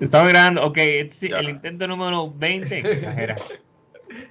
[0.00, 1.38] Estamos grabando, ok, este es Ya.
[1.40, 3.36] el intento número 20, exagera.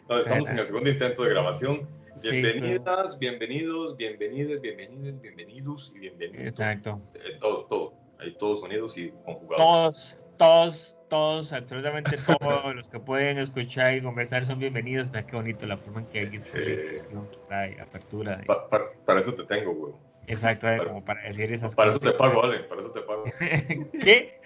[0.10, 1.88] No, estamos en el segundo intento de grabación.
[2.16, 6.44] Sí, Bienvenidas, bienvenidos, bienvenidas, bienvenidas, bienvenidos y bienvenidos.
[6.48, 7.00] Exacto.
[7.14, 7.94] Eh, todo, todo.
[8.20, 9.58] Hay todos sonidos y conjugados.
[9.60, 15.10] Todos, todos, todos, absolutamente todos los que pueden escuchar y conversar son bienvenidos.
[15.12, 16.64] Mira qué bonito la forma en que hay esta Sí.
[16.72, 18.42] introducción, la apertura.
[18.48, 19.94] Pa- pa- para eso te tengo, güey.
[20.26, 22.14] Exacto, eh, para- como para decir esas Para eso cosas.
[22.14, 22.62] te pago, Ale.
[22.62, 23.24] Para eso te pago.
[24.02, 24.40] ¿Qué?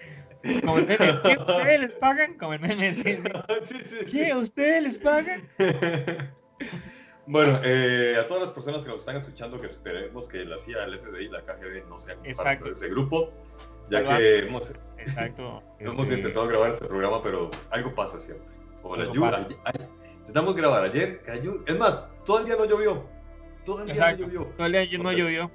[0.60, 2.34] Como el meme, ¿qué ustedes les pagan?
[2.34, 3.28] Como el meme, sí, sí.
[3.64, 4.12] Sí, sí, sí.
[4.12, 5.48] ¿Qué ustedes les pagan?
[7.24, 10.84] Bueno, eh, a todas las personas que nos están escuchando, que esperemos que la CIA,
[10.84, 13.32] el FBI y la KGB no sean parte de ese grupo,
[13.88, 15.62] ya que hemos, Exacto.
[15.78, 18.44] hemos este, intentado grabar este programa, pero algo pasa siempre.
[18.82, 19.46] Como la lluvia.
[20.18, 21.62] intentamos grabar ayer, cayó.
[21.64, 23.06] Es más, todo el día no llovió.
[23.64, 24.22] Todo el día Exacto.
[24.22, 24.52] no llovió.
[24.56, 25.50] Todo el día no O sea, llovió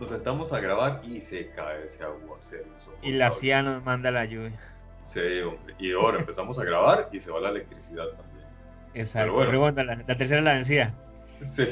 [0.00, 2.64] Nos sentamos a grabar y se cae ese aguacero.
[3.02, 3.30] y la.
[3.30, 4.52] CIA nos manda la lluvia.
[5.04, 5.74] Sí, hombre.
[5.78, 8.46] Y ahora empezamos a grabar y se va la electricidad también.
[8.94, 9.32] Exacto.
[9.32, 9.70] bueno.
[9.72, 10.94] La, la tercera es la vencida.
[11.42, 11.66] Sí.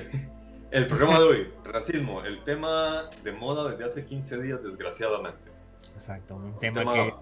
[0.72, 5.50] El programa de hoy, racismo, el tema de moda desde hace 15 días, desgraciadamente.
[5.94, 6.34] Exacto.
[6.36, 7.14] Un Un tema que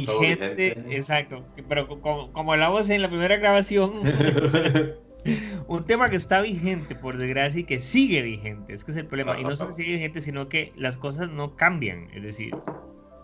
[0.00, 1.44] estado vigente, exacto.
[1.68, 4.00] Pero co- como, como hablamos en la primera grabación,
[5.66, 8.72] un tema que está vigente, por desgracia, y que sigue vigente.
[8.72, 9.38] Es que es el problema.
[9.38, 12.10] Y no solo sigue vigente, sino que las cosas no cambian.
[12.12, 12.62] Es decir,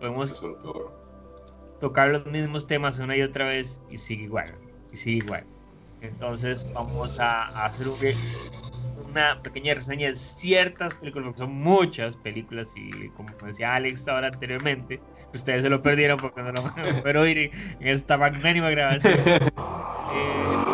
[0.01, 0.41] podemos es
[1.81, 4.59] tocar los mismos temas una y otra vez y sigue igual.
[4.91, 5.47] Y sigue igual.
[6.01, 7.99] Entonces vamos a, a hacer un-
[8.97, 14.29] una pequeña reseña de ciertas películas, porque son muchas películas y como decía Alex ahora
[14.29, 17.39] anteriormente, ustedes se lo perdieron porque no lo van a poder oír
[17.81, 19.25] en esta magnánima grabación.
[20.07, 20.65] Eh,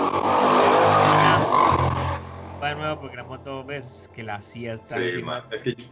[2.59, 5.40] va de nuevo porque la moto ves que la CIA está Sí, encima.
[5.40, 5.84] man, es que yo-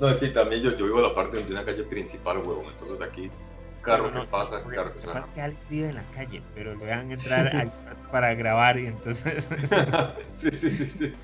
[0.00, 2.66] no, es que también yo, yo vivo en la parte de una calle principal, huevón.
[2.72, 3.30] Entonces aquí,
[3.82, 6.84] carro No, que pasa, carro que pasa que Alex vive en la calle, pero lo
[6.84, 7.72] dejan entrar al
[8.12, 9.50] para grabar y entonces...
[10.38, 11.14] sí, sí, sí, sí.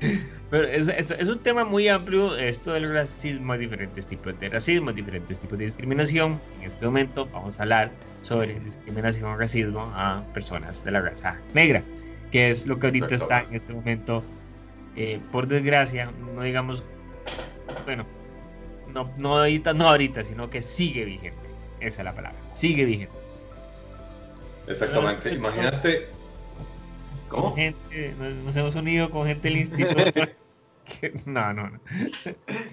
[0.48, 4.48] Pero es, es- es un tema muy amplio, esto del racismo, hay diferentes tipos de
[4.48, 6.40] racismo, diferentes tipos de discriminación.
[6.60, 7.90] En este momento vamos a hablar
[8.22, 11.82] sobre discriminación o racismo a personas de la raza negra,
[12.30, 14.22] que es lo que ahorita está en este momento,
[14.96, 16.84] eh, por desgracia, no digamos,
[17.84, 18.04] bueno,
[18.92, 21.48] no, no, ahorita, no ahorita, sino que sigue vigente.
[21.80, 23.14] Esa es la palabra, sigue vigente.
[24.66, 25.32] Exactamente.
[25.34, 26.08] Imagínate.
[27.28, 27.54] Con ¿Cómo?
[27.56, 28.14] gente,
[28.44, 30.04] nos, hemos unido con gente del instituto.
[31.00, 31.80] que- no, no, no.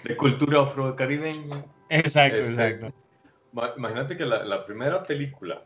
[0.04, 1.66] De cultura afrocaribeña.
[1.90, 2.94] Exacto, Este, exacto.
[3.52, 5.64] Ma- Imagínate que la, la primera película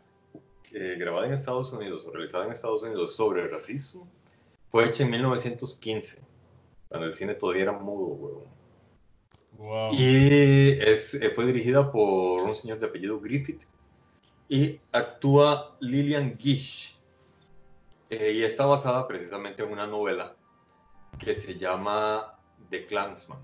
[0.80, 4.08] eh, grabada en Estados Unidos o realizada en Estados Unidos sobre el racismo
[4.70, 6.20] fue hecha en 1915,
[6.88, 8.44] cuando el cine todavía era mudo, huevón.
[9.52, 9.92] Wow.
[9.92, 13.62] Y es, eh, fue dirigida por un señor de apellido Griffith
[14.48, 16.96] y actúa Lillian Gish.
[18.10, 20.34] Eh, y está basada precisamente en una novela
[21.18, 22.38] que se llama
[22.70, 23.38] The Clansman.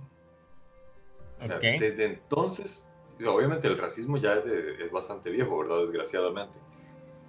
[1.40, 1.62] O sea, Ok.
[1.80, 2.90] Desde entonces,
[3.26, 5.80] obviamente el racismo ya es, de- es bastante viejo, ¿verdad?
[5.82, 6.54] Desgraciadamente.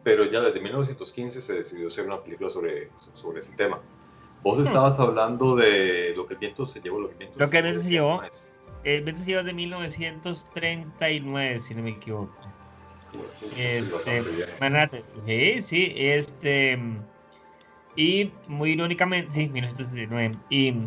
[0.06, 3.82] Pero ya desde 1915 se decidió hacer una película sobre, sobre ese tema.
[4.44, 7.42] Vos estabas hablando de lo que el viento se llevó, lo que el viento Hmm.
[7.42, 8.22] Lo que el viento se llevó.
[8.84, 12.32] El viento se lleva de 1939, si no me equivoco.
[13.58, 14.24] Es Este,
[14.60, 16.78] imagínate, sí, sí, este.
[17.96, 20.36] Y muy irónicamente, sí, 1939.
[20.52, 20.84] Y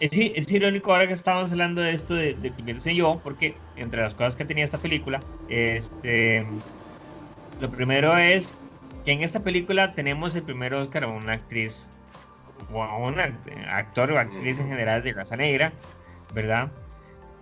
[0.00, 2.94] es, es irónico ahora que estamos hablando de esto de, de que el viento se
[2.94, 5.18] llevó, porque entre las cosas que tenía esta película,
[5.48, 6.46] este.
[7.60, 8.54] Lo primero es
[9.04, 11.90] que en esta película tenemos el primer Oscar a una actriz,
[12.72, 15.72] o a un act- actor o actriz en general de raza negra,
[16.34, 16.70] ¿verdad?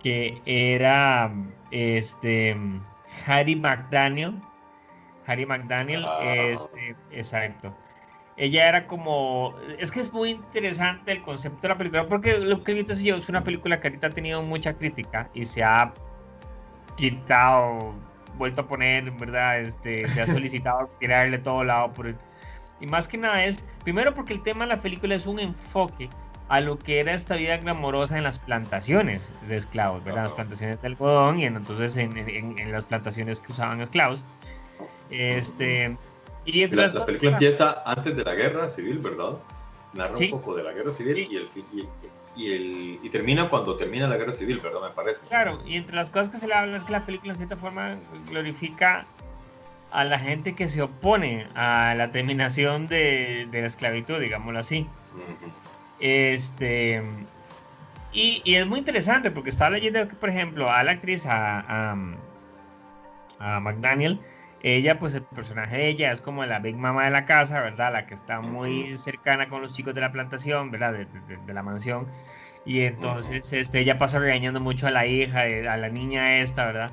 [0.01, 1.31] Que era
[1.71, 2.55] este
[3.27, 4.33] Harry McDaniel.
[5.27, 6.23] Harry McDaniel, Ah.
[6.23, 7.75] este, exacto.
[8.37, 9.53] Ella era como.
[9.77, 13.27] Es que es muy interesante el concepto de la película, porque lo que llevó es
[13.27, 15.91] una película que ahorita ha tenido mucha crítica y se ha
[16.95, 17.93] quitado,
[18.39, 19.59] vuelto a poner, ¿verdad?
[19.59, 22.17] Este, se ha solicitado tirarle todo lado por el-
[22.79, 26.09] Y más que nada es, primero porque el tema de la película es un enfoque
[26.47, 30.23] a lo que era esta vida glamorosa en las plantaciones de esclavos, ¿verdad?
[30.23, 34.25] Las plantaciones de algodón y entonces en, las plantaciones que usaban esclavos.
[35.11, 35.95] Este,
[36.45, 39.37] y la, la película empieza antes de la guerra civil, ¿verdad?
[39.93, 41.87] Narra un poco de la guerra civil y, el, y,
[42.47, 44.81] el, y termina cuando termina la guerra civil, ¿verdad?
[44.81, 45.25] Me parece.
[45.27, 47.57] Claro, y entre las cosas que se le habla es que la película en cierta
[47.57, 47.97] forma
[48.29, 49.05] glorifica
[49.91, 54.87] a la gente que se opone a la terminación de, de la esclavitud, digámoslo así.
[55.99, 57.01] Este.
[58.11, 61.95] Y, y, es muy interesante porque estaba leyendo que, por ejemplo, a la actriz, a,
[63.39, 64.19] a, McDaniel,
[64.61, 67.93] ella, pues el personaje de ella es como la Big Mama de la casa, ¿verdad?
[67.93, 70.93] La que está muy cercana con los chicos de la plantación, ¿verdad?
[70.93, 71.07] De,
[71.45, 72.07] de, la mansión.
[72.65, 76.91] Y entonces este, ella pasa regañando mucho a la hija, a la niña esta, ¿verdad?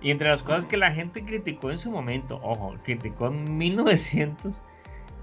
[0.00, 4.62] Y entre las cosas que la gente criticó en su momento, ojo, criticó en 1900,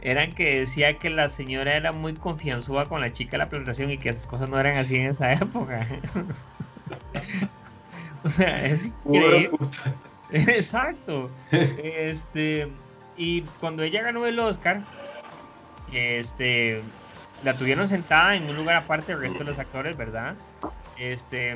[0.01, 3.91] eran que decía que la señora era muy confianzuda con la chica de la plantación
[3.91, 5.85] y que esas cosas no eran así en esa época.
[8.23, 9.51] o sea, es increíble.
[10.31, 11.29] Exacto.
[11.51, 12.67] Este,
[13.17, 14.81] y cuando ella ganó el Oscar,
[15.91, 16.81] este,
[17.43, 20.35] la tuvieron sentada en un lugar aparte del resto de los actores, ¿verdad?
[20.97, 21.55] Este,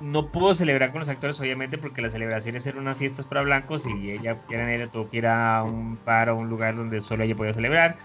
[0.00, 3.86] no pudo celebrar con los actores, obviamente, porque las celebraciones eran unas fiestas para blancos
[3.86, 7.36] y ella quiera tuvo que ir a un par o un lugar donde solo ella
[7.36, 7.96] podía celebrar.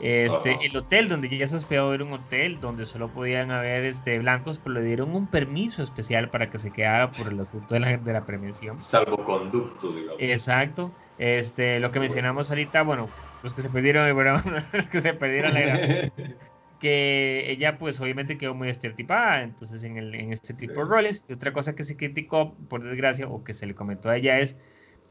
[0.00, 4.18] Este, el hotel donde ella se hospedó era un hotel donde solo podían haber este,
[4.18, 7.80] blancos, pero le dieron un permiso especial para que se quedara por el asunto de
[7.80, 8.80] la, de la prevención.
[8.80, 10.20] Salvoconducto, digamos.
[10.20, 10.90] Exacto.
[11.18, 13.08] Este, lo que mencionamos ahorita, bueno,
[13.42, 14.04] los que se perdieron,
[14.72, 16.12] los que se perdieron la grabación.
[16.80, 21.24] que ella pues obviamente quedó muy estereotipada entonces en, el, en este tipo de roles.
[21.28, 24.38] Y otra cosa que se criticó, por desgracia, o que se le comentó a ella
[24.40, 24.56] es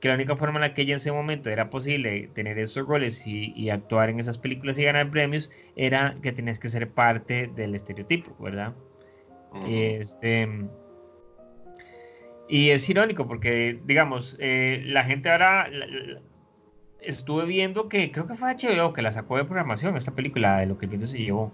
[0.03, 2.85] que la única forma en la que ella en ese momento era posible tener esos
[2.85, 6.89] roles y, y actuar en esas películas y ganar premios era que tenías que ser
[6.89, 8.73] parte del estereotipo, ¿verdad?
[9.65, 10.67] este,
[12.49, 15.69] y es irónico porque, digamos, eh, la gente ahora
[16.99, 20.65] estuve viendo que creo que fue HBO que la sacó de programación, esta película de
[20.65, 21.53] lo que el viento se llevó.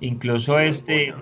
[0.00, 1.12] Incluso este.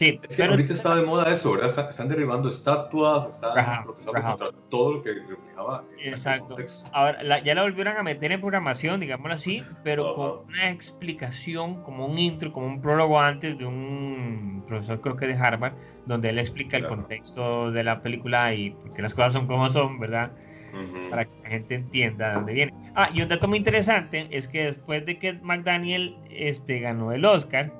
[0.00, 1.90] Sí, es que ahorita está de moda eso, ¿verdad?
[1.90, 5.84] Están derribando estatuas, están protestando contra todo lo que reflejaba.
[5.98, 6.56] Exacto.
[6.92, 12.06] Ahora, ya la volvieron a meter en programación, digámoslo así, pero con una explicación, como
[12.06, 15.74] un intro, como un prólogo antes de un profesor, creo que de Harvard,
[16.06, 19.68] donde él explica el contexto de la película y por qué las cosas son como
[19.68, 20.30] son, ¿verdad?
[21.10, 22.72] para que la gente entienda de dónde viene.
[22.94, 27.24] Ah, y un dato muy interesante es que después de que McDaniel este, ganó el
[27.26, 27.70] Oscar,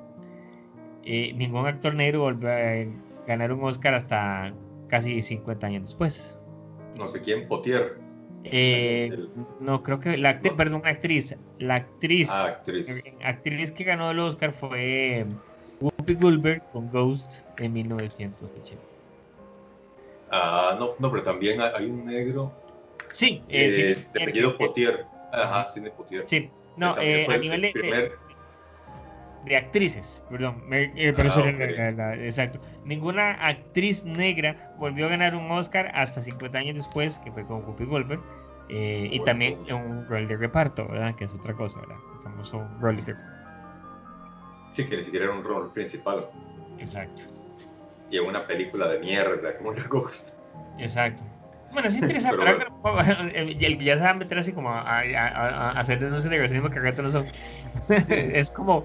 [1.05, 2.85] eh, ningún actor negro volvió a
[3.27, 4.53] ganar un Oscar hasta
[4.87, 6.37] casi 50 años después.
[6.97, 7.97] No sé quién, Potier.
[8.43, 9.27] Eh,
[9.59, 11.37] no, creo que la actriz, perdón, actriz.
[11.59, 12.89] La actriz, ah, actriz.
[12.89, 15.25] Eh, actriz que ganó el Oscar fue
[15.79, 18.83] Whoopi Goldberg con Ghost en 1980.
[20.31, 22.51] Ah, no, no, pero también hay un negro
[23.13, 24.03] Sí, eh, sí.
[24.13, 25.05] De apellido Potier.
[25.31, 26.23] Ajá, Cine Potier.
[26.27, 28.11] Sí, no, eh, a nivel de,
[29.45, 32.59] de, actrices, perdón, me, eh, pero ah, exacto.
[32.85, 37.63] Ninguna actriz negra volvió a ganar un Oscar hasta 50 años después, que fue con
[37.63, 38.21] Whoopi Goldberg,
[38.69, 41.15] eh, y también un rol de reparto, ¿verdad?
[41.15, 41.97] Que es otra cosa, ¿verdad?
[42.15, 43.15] El famoso rol de
[44.73, 46.29] Sí, que ni siquiera era un rol principal.
[46.79, 47.23] Exacto.
[48.09, 50.37] Y en una película de mierda como una Ghost.
[50.79, 51.23] Exacto.
[51.73, 52.43] Bueno, es interesante,
[53.33, 56.69] el que ya se va a meter así como a, a, hacer denuncias de racismo
[56.69, 57.27] que acá no son.
[58.09, 58.83] es como.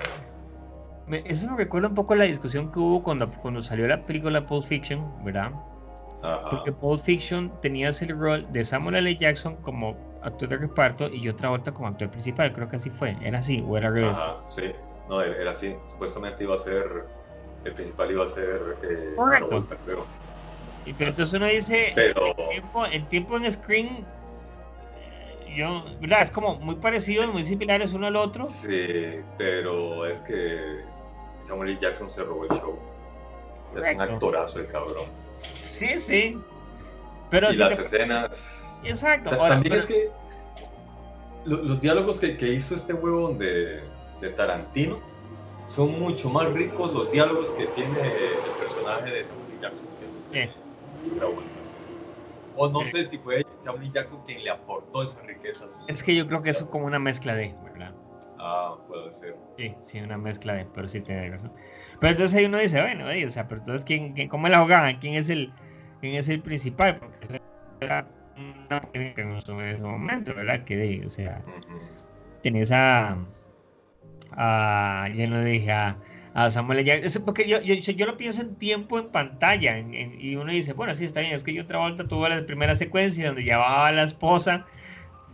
[1.13, 4.45] Eso me recuerda un poco a la discusión que hubo cuando, cuando salió la película
[4.45, 5.53] Pulp Fiction, ¿verdad?
[6.51, 9.17] Porque Pulp Fiction tenía el rol de Samuel L.
[9.17, 12.53] Jackson como actor de reparto y otra otra como actor principal.
[12.53, 13.17] Creo que así fue.
[13.23, 14.19] ¿Era así o era revés?
[14.49, 14.73] sí,
[15.09, 15.77] no, era así.
[15.89, 17.05] Supuestamente iba a ser.
[17.65, 18.77] El principal iba a ser.
[18.83, 19.65] Eh, Correcto.
[20.85, 21.95] Y pero entonces uno dice,
[22.93, 24.07] en, tiempo, en screen,
[24.97, 26.23] eh, yo, ¿verdad?
[26.23, 28.47] Es como muy parecidos, muy similares uno al otro.
[28.47, 30.85] Sí, pero es que
[31.47, 31.79] Samuel L.
[31.81, 32.79] Jackson se robó el show.
[33.77, 35.07] Es un actorazo el cabrón.
[35.55, 36.39] Sí, sí.
[37.31, 38.83] Pero y las escenas.
[38.85, 39.31] Exacto.
[39.31, 40.11] también es que
[41.45, 43.83] los, diálogos que, que, hizo este huevo de,
[44.21, 45.01] de Tarantino
[45.67, 49.61] son mucho más ricos los diálogos que tiene el personaje de Samuel L.
[49.61, 49.87] Jackson.
[50.27, 50.41] Sí.
[52.57, 55.67] O no sé si fue Samuel Jackson quien le aportó esa riqueza.
[55.87, 57.93] Es que yo creo que es como una mezcla de, ¿verdad?
[58.49, 59.37] Ah, puede ser.
[59.57, 61.53] Sí, sí, una mezcla de, pero sí tiene razón.
[62.01, 64.61] Pero entonces ahí uno dice, bueno, o sea, pero entonces, ¿quién, quién, ¿cómo es la
[64.61, 64.99] jugada?
[65.01, 65.53] ¿Quién es el,
[66.01, 66.99] quién es el principal?
[66.99, 67.41] Porque
[67.81, 70.65] era una que en ese momento, ¿verdad?
[70.65, 71.43] Que, o sea,
[72.43, 73.19] tiene esa
[74.33, 75.97] Ah, yo no dije a,
[76.35, 76.85] a Samuel.
[76.85, 77.25] Jackson.
[77.25, 79.79] porque yo, yo, yo, lo pienso en tiempo en pantalla.
[79.79, 81.33] y uno dice, bueno, sí, está bien.
[81.33, 84.67] Es que yo Travolta tuvo la primera secuencia donde llevaba a la esposa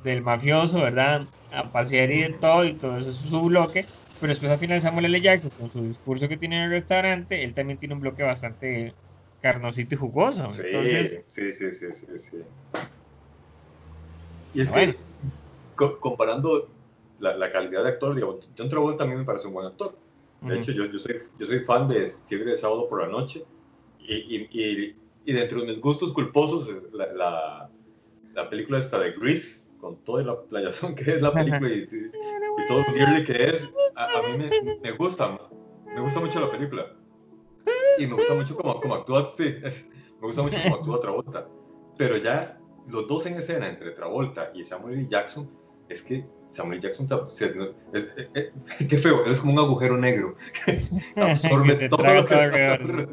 [0.04, 1.26] del mafioso, ¿verdad?
[1.52, 3.86] A pasear y de todo, y todo eso es su bloque.
[4.20, 5.20] Pero después al final Samuel L.
[5.20, 8.94] Jackson, con su discurso que tiene en el restaurante, él también tiene un bloque bastante
[9.40, 10.48] carnosito y jugoso.
[10.50, 12.36] Sí, Entonces, sí, sí, sí, sí, sí.
[14.54, 14.94] Y es que,
[16.00, 16.68] comparando
[17.18, 19.98] la, calidad de actor, digamos, John Travolta también me parece un buen actor.
[20.42, 23.44] De hecho, yo, yo, soy, yo soy fan de Fiebre de Sábado por la Noche
[24.00, 27.70] y, y, y, dentro de mis gustos culposos, la, la,
[28.34, 31.86] la película esta de Grease, con toda la playazón que es la película y,
[32.68, 35.36] todo lo girly que es, a, mí me, me, gusta,
[35.92, 36.94] me gusta mucho la película.
[37.98, 39.56] Y me gusta mucho como, como actúa, sí,
[40.20, 41.48] me gusta mucho como actúa Travolta.
[41.98, 42.58] Pero ya
[42.88, 45.08] los dos en escena, entre Travolta y Samuel L.
[45.08, 45.50] Jackson,
[45.88, 48.52] es que Samuel Jackson es, es, eh, eh,
[48.88, 50.36] qué feo, es como un agujero negro.
[51.16, 53.08] absorbe todo lo que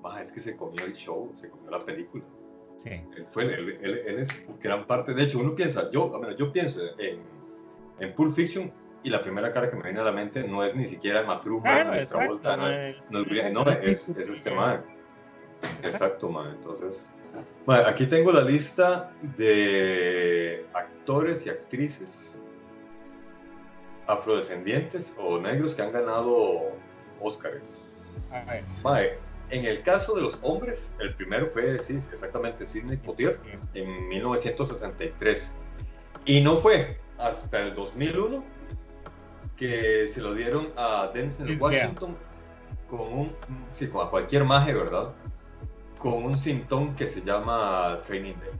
[0.00, 0.22] pasa.
[0.22, 2.24] es que se comió el show, se comió la película.
[2.82, 2.90] Sí.
[2.90, 5.14] Él, fue, él, él, es gran parte.
[5.14, 7.20] De hecho, uno piensa, yo, yo pienso en,
[8.00, 8.72] en Pulp Fiction
[9.04, 11.62] y la primera cara que me viene a la mente no es ni siquiera Matruja,
[11.62, 14.84] claro, no es Travolta, no, es, no, es, no, es, es este man.
[15.84, 16.56] Exacto, man.
[16.56, 17.08] Entonces,
[17.66, 22.42] man, aquí tengo la lista de actores y actrices
[24.08, 26.72] afrodescendientes o negros que han ganado
[27.20, 27.84] Óscares.
[29.52, 33.38] En el caso de los hombres, el primero fue sí, exactamente Sidney Poitier
[33.74, 35.56] en 1963.
[36.24, 38.42] Y no fue hasta el 2001
[39.56, 42.16] que se lo dieron a Denzel Washington
[42.88, 43.36] con un,
[43.70, 45.12] sí, con a cualquier maje, ¿verdad?
[45.98, 48.50] Con un sintón que se llama Training Day.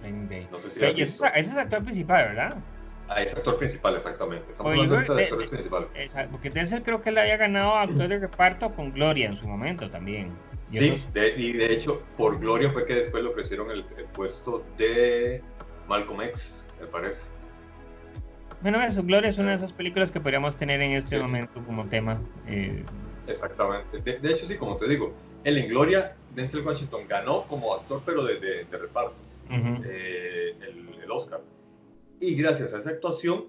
[0.00, 0.48] Training Day.
[0.52, 2.58] No sé si ese, es, ese es el actor principal, ¿verdad?
[3.08, 4.50] Ah, es actor principal, exactamente.
[4.50, 5.88] Estamos hablando de, actores principales.
[5.94, 9.48] Exacto, porque Denzel creo que le haya ganado actor de reparto con Gloria en su
[9.48, 10.30] momento también.
[10.70, 15.42] Sí, y de hecho, por Gloria fue que después le ofrecieron el, puesto de
[15.88, 17.26] Malcolm X, me parece.
[18.60, 21.86] Bueno, eso, Gloria es una de esas películas que podríamos tener en este momento como
[21.86, 22.20] tema.
[22.46, 22.84] Eh.
[23.26, 24.18] Exactamente.
[24.18, 28.24] De, hecho, sí, como te digo, él en Gloria, Denzel Washington ganó como actor, pero
[28.24, 29.14] de, de reparto,
[29.50, 31.40] eh, el, el Oscar.
[32.20, 33.46] Y gracias a esa actuación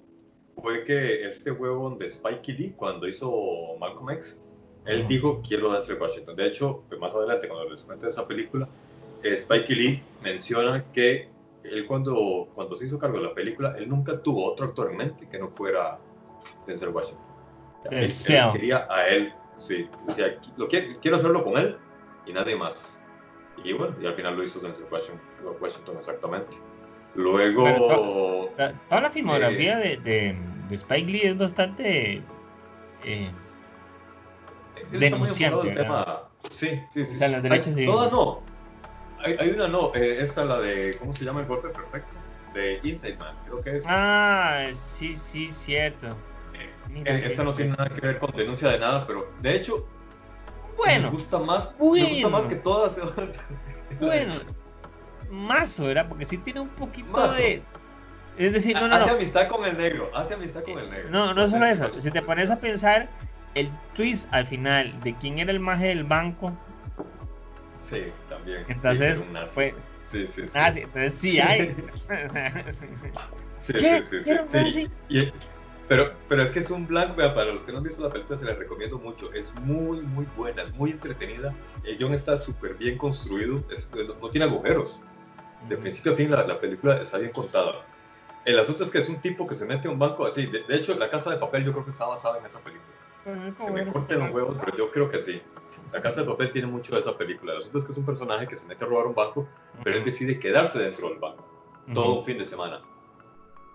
[0.62, 3.32] fue que este huevo de Spike Lee, cuando hizo
[3.80, 4.42] Malcolm X,
[4.86, 6.36] él dijo, quiero Denzel Washington.
[6.36, 8.68] De hecho, pues, más adelante, cuando les cuente esa película,
[9.24, 11.30] eh, Spike Lee menciona que
[11.64, 14.98] él cuando, cuando se hizo cargo de la película, él nunca tuvo otro actor en
[14.98, 16.00] mente que no fuera
[16.66, 17.26] Denzel Washington.
[17.92, 18.10] Él,
[18.54, 19.88] quería a él, sí.
[20.08, 21.78] Decía, lo quiero, quiero hacerlo con él
[22.26, 23.02] y nadie más.
[23.64, 25.22] Y bueno, y al final lo hizo Denzel Washington,
[25.60, 26.58] Washington exactamente.
[27.16, 28.50] Luego.
[28.58, 30.36] toda, la filmografía eh, de,
[30.70, 32.22] de, Spike Lee es bastante.
[33.04, 33.32] Eh,
[34.92, 35.76] denunciante.
[36.52, 37.14] Sí, sí, sí.
[37.14, 37.86] O sea, las derechas sí.
[37.86, 38.42] Todas no.
[39.20, 39.94] Hay, hay, una no.
[39.96, 40.96] Eh, esta, la de.
[41.00, 42.10] ¿Cómo se llama el golpe perfecto?
[42.54, 43.86] De Inside Man, creo que es.
[43.88, 46.16] Ah, sí, sí, cierto.
[46.96, 49.86] Eh, esta no tiene nada que ver con denuncia de nada, pero de hecho.
[50.78, 51.10] Bueno.
[51.10, 51.76] Me gusta más.
[51.80, 52.98] Me gusta más que todas.
[54.00, 54.34] Bueno
[55.30, 56.08] mazo, ¿verdad?
[56.08, 57.64] Porque sí tiene un poquito de.
[58.38, 61.10] Es decir, no, no, Hace amistad con el negro, hace amistad con el negro.
[61.10, 61.90] No, no solo eso.
[62.00, 63.10] Si te pones a pensar,
[63.56, 66.54] el twist al final de quién era el maje del banco.
[67.80, 68.66] Sí, también.
[68.68, 69.76] Entonces, fue.
[70.10, 70.54] Sí, sí, sí.
[70.56, 71.76] Ah, sí, entonces sí hay.
[73.62, 74.02] sí, ¿Qué?
[74.02, 74.92] sí, sí, sí.
[75.10, 75.32] Y,
[75.90, 78.38] pero, pero es que es un blanco, para los que no han visto la película
[78.38, 81.52] se la recomiendo mucho, es muy, muy buena, es muy entretenida,
[81.84, 83.64] el guion está súper bien construido,
[84.22, 85.02] no, tiene agujeros,
[85.68, 87.86] de principio a fin la, la, película está bien contada.
[88.46, 90.46] El asunto es que es un tipo que se mete a un banco así.
[90.46, 92.88] De, hecho, La Casa de Papel yo creo que está basada en esa película.
[93.24, 95.42] Que me corten los huevos, pero yo creo que sí.
[95.94, 97.54] La Casa de Papel tiene mucho de esa película.
[97.54, 99.48] El asunto es que es un personaje que se mete a robar un banco,
[99.84, 101.50] pero él decide quedarse dentro del banco
[101.94, 102.82] todo un fin de semana.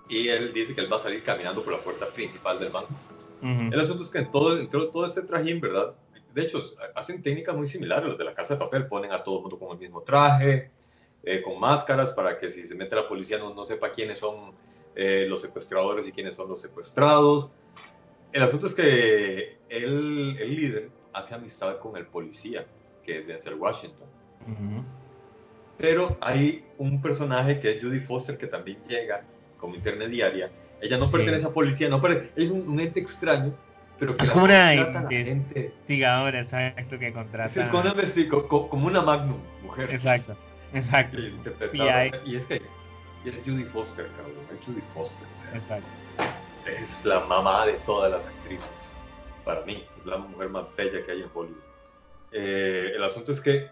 [0.08, 2.92] Y él dice que él va a salir caminando por la puerta principal del banco.
[3.42, 5.94] El asunto es que en todo, en todo este trajín, ¿verdad?
[6.32, 6.64] De hecho,
[6.94, 8.08] hacen técnicas muy similares.
[8.08, 10.70] Los de la Casa de Papel ponen a todo el mundo con el mismo traje,
[11.26, 14.52] eh, con máscaras para que si se mete la policía no, no sepa quiénes son
[14.94, 17.52] eh, los secuestradores y quiénes son los secuestrados.
[18.32, 22.66] El asunto es que el, el líder hace amistad con el policía,
[23.04, 24.08] que es Denzel Washington.
[25.78, 29.22] Pero hay un personaje que es Judy Foster que también llega
[29.58, 30.50] como intermediaria.
[30.80, 32.02] Ella no pertenece a policía, no
[32.36, 33.54] es un, ente extraño,
[33.98, 37.62] pero que es como una investigadora, exacto, que contrata.
[37.62, 39.90] Es como una, como una magnum mujer.
[39.90, 40.36] Exacto.
[40.74, 41.18] Exacto.
[41.20, 42.62] Y, es que
[43.24, 44.34] y es Judy Foster, cabrón.
[44.52, 45.26] Es Judy Foster.
[45.32, 45.56] O sea.
[45.56, 45.88] Exacto.
[46.66, 48.94] es la mamá de todas las actrices.
[49.44, 51.56] Para mí, es la mujer más bella que hay en Hollywood.
[52.32, 53.70] Eh, el asunto es que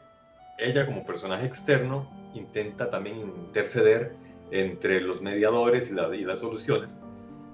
[0.59, 4.15] ella como personaje externo intenta también interceder
[4.51, 7.01] entre los mediadores y, y las soluciones.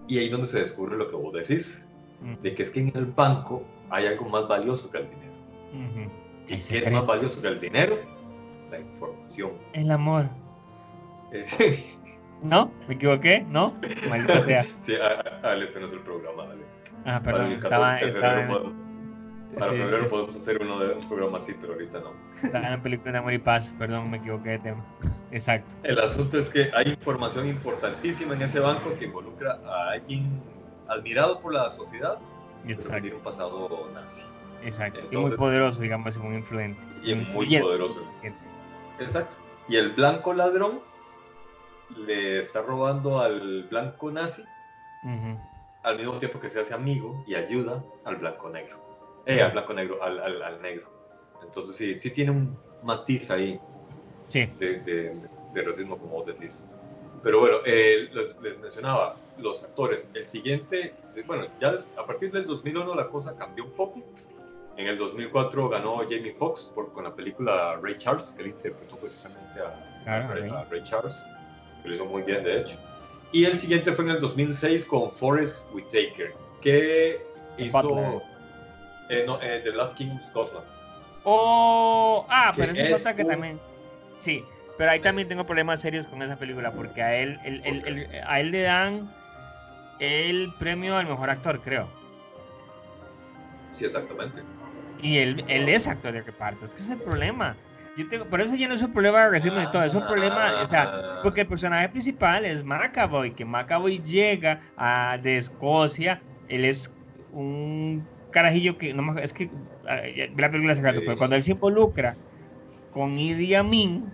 [0.08, 1.86] Y ahí es donde se descubre lo que vos decís,
[2.20, 2.42] mm.
[2.42, 5.28] de que es que en el banco hay algo más valioso que el dinero.
[6.48, 7.98] ¿Y qué es más valioso que el dinero?
[8.70, 9.17] La información.
[9.72, 10.28] El amor.
[12.42, 12.72] ¿No?
[12.86, 13.44] ¿Me equivoqué?
[13.48, 13.74] ¿No?
[14.08, 14.66] Maldita sea.
[14.80, 14.94] sí,
[15.42, 16.62] Ale, este no es el programa, dale.
[17.04, 17.98] Ah, perdón, estaba...
[18.00, 18.62] estaba...
[19.58, 22.12] Para febrero podemos hacer uno de un programa así, pero ahorita no.
[22.42, 24.84] Estaba en la película de Amor y Paz, perdón, me equivoqué de tema.
[25.30, 25.74] Exacto.
[25.82, 30.40] El asunto es que hay información importantísima en ese banco que involucra a alguien
[30.88, 32.18] admirado por la sociedad,
[32.66, 32.88] Exacto.
[32.88, 34.22] pero tiene un pasado nazi.
[34.62, 35.00] Exacto.
[35.10, 36.84] y muy poderoso, digamos, muy influente.
[37.02, 38.02] Y muy poderoso.
[38.98, 39.36] Exacto.
[39.68, 40.80] Y el blanco ladrón
[41.96, 44.44] le está robando al blanco nazi
[45.82, 48.78] al mismo tiempo que se hace amigo y ayuda al blanco negro.
[49.26, 50.90] Eh, al blanco negro, al, al, negro.
[51.42, 53.60] Entonces sí, sí tiene un matiz ahí
[54.28, 54.46] sí.
[54.58, 54.80] de,
[55.54, 56.68] de, racismo, como vos decís.
[57.22, 58.08] Pero bueno, eh,
[58.42, 60.94] les, mencionaba, los actores, el siguiente,
[61.26, 64.02] bueno, ya a partir del 2001 la cosa cambió un poco.
[64.78, 69.60] En el 2004 ganó Jamie Foxx con la película Ray Charles, que él interpretó precisamente
[69.60, 71.26] a Ray Charles
[71.84, 72.78] lo hizo muy bien, de hecho.
[73.32, 77.20] Y el siguiente fue en el 2006 con Forrest Whitaker, que
[77.58, 78.22] hizo
[79.08, 80.66] eh, eh, The Last King of Scotland.
[81.24, 83.60] Oh, ah, pero eso es otra que también.
[84.16, 84.44] Sí,
[84.76, 87.38] pero ahí también tengo problemas serios con esa película, porque a él,
[88.26, 89.12] a él le dan
[89.98, 91.88] el premio al mejor actor, creo.
[93.70, 94.42] Sí, exactamente.
[95.02, 97.56] Y él, él es actor de reparto, es que ese es el problema.
[97.96, 100.06] Yo tengo, por eso ya no es un problema de racismo y todo, es un
[100.06, 106.22] problema, o sea, porque el personaje principal es McAvoy, que McAvoy llega a, de Escocia,
[106.48, 106.92] él es
[107.32, 109.50] un carajillo que, no es que,
[110.36, 112.14] la película se rato, pero cuando él se involucra
[112.92, 114.04] con Idi Amin,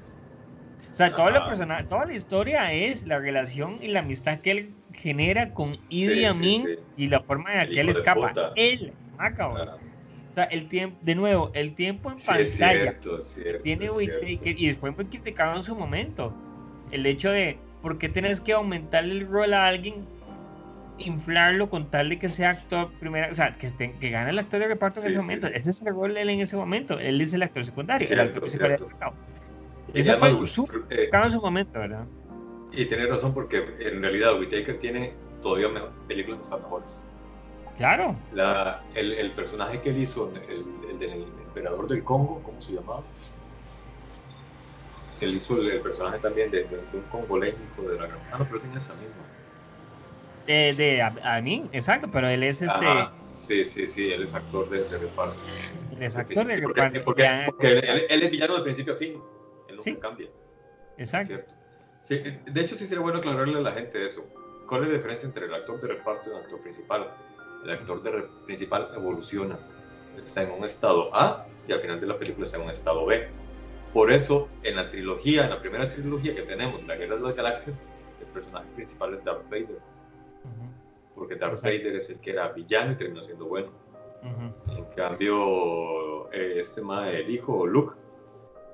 [0.90, 4.50] o sea, toda la, persona, toda la historia es la relación y la amistad que
[4.52, 8.32] él genera con Idi Amin y la forma en la que él escapa.
[8.54, 8.92] Él,
[10.34, 12.98] McAvoy sea, el tiempo, de nuevo, el tiempo en pantalla
[13.62, 13.88] tiene
[14.44, 16.34] y después fue criticado en su momento.
[16.90, 20.06] El hecho de por qué tenés que aumentar el rol a alguien,
[20.98, 24.38] inflarlo con tal de que sea actor primero, o sea, que, esté, que gane el
[24.38, 25.46] actor de reparto en ese momento.
[25.48, 26.98] Ese es el rol de él en ese momento.
[26.98, 28.08] Él es el actor secundario.
[28.08, 28.90] el actor secundario
[29.92, 32.06] Eso fue súper eh, en su momento, ¿verdad?
[32.72, 35.68] Y tiene razón porque en realidad Whitaker tiene todavía
[36.08, 37.06] películas que están mejores.
[37.76, 38.16] Claro.
[38.32, 42.72] La, el, el, personaje que él hizo, el, el, del emperador del Congo, ¿cómo se
[42.72, 43.02] llamaba?
[45.20, 48.64] Él hizo el, personaje también de, de, un congoleño de la Ah, no, pero es
[48.64, 49.24] en esa misma.
[50.46, 52.86] Eh, de a, mí, exacto, pero él es este.
[53.38, 55.36] sí, sí, sí, él es actor de, de reparto.
[55.96, 57.02] Él es actor de reparto.
[57.04, 59.20] Porque, porque, él, él, es villano de principio a fin.
[59.68, 59.96] Él no sí.
[59.96, 60.28] cambia.
[60.98, 61.40] Exacto.
[62.02, 64.26] Sí, de hecho, sí sería bueno aclararle a la gente eso.
[64.68, 67.10] ¿Cuál es la diferencia entre el actor de reparto y el actor principal?
[67.64, 69.58] El actor de principal evoluciona.
[70.22, 73.06] Está en un estado A y al final de la película está en un estado
[73.06, 73.28] B.
[73.92, 77.36] Por eso, en la trilogía, en la primera trilogía que tenemos, La Guerra de las
[77.36, 77.82] Galaxias,
[78.20, 79.78] el personaje principal es Darth Vader.
[81.14, 83.68] Porque Darth Vader es el que era villano y terminó siendo bueno.
[84.76, 87.94] En cambio, eh, este mae, el hijo, Luke,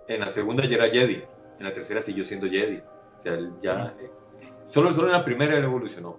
[0.08, 1.24] en la segunda ya era Jedi,
[1.58, 2.78] en la tercera siguió siendo Jedi.
[3.18, 4.10] O sea, ya, eh,
[4.68, 6.16] solo, solo en la primera él evolucionó,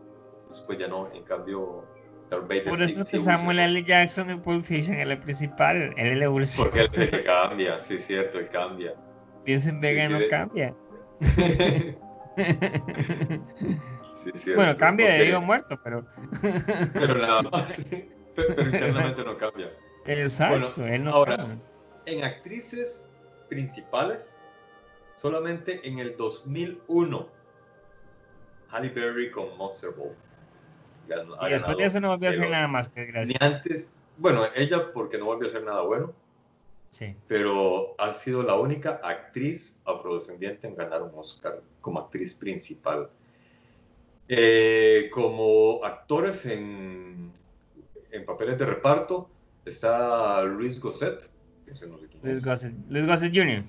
[0.49, 1.10] después ya no.
[1.13, 1.86] En cambio,
[2.31, 3.83] por eso que Samuel L.
[3.83, 6.69] Jackson en Pulp Fiction es el principal, él es el evolución.
[6.69, 8.95] Porque él es que cambia, sí, es cierto, él cambia.
[9.43, 10.73] Piensa en Vega sí, no cambia.
[14.33, 16.05] sí, bueno, cambia de vivo muerto, pero.
[16.93, 17.75] pero nada más.
[18.35, 19.69] Pero internamente no cambia.
[20.05, 21.57] Exacto, bueno, él no Ahora, cambia.
[22.05, 23.09] en actrices
[23.49, 24.37] principales,
[25.17, 27.27] solamente en el 2001,
[28.69, 30.15] Halle Berry con Monster Ball
[31.47, 33.39] y después de eso no volvió a hacer nada más que gracias.
[33.39, 36.13] Ni antes, bueno, ella porque no volvió a hacer nada bueno.
[36.91, 37.15] Sí.
[37.28, 43.10] Pero ha sido la única actriz afrodescendiente en ganar un Oscar como actriz principal.
[44.28, 47.32] Eh, como actores en,
[48.12, 49.30] en, papeles de reparto
[49.65, 51.30] está Luis Gosset.
[52.21, 53.63] Luis Gosset, Luis Gosset Jr.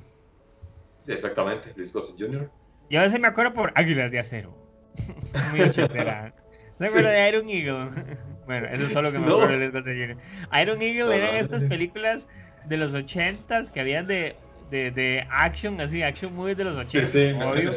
[1.04, 2.50] Sí, exactamente, Luis Gosset Jr.
[2.90, 4.54] Yo a veces me acuerdo por Águilas de Acero.
[5.50, 6.34] Muy ochentera.
[6.82, 7.90] ¿Se acuerda de Iron Eagle?
[8.46, 10.16] bueno, eso es solo que me acuerdo de
[10.60, 12.28] Iron Eagle eran estas películas
[12.64, 14.36] de los ochentas que habían de
[14.70, 17.06] de, de action, así, action movies de los 80.
[17.10, 17.72] Sí, sí, obvio.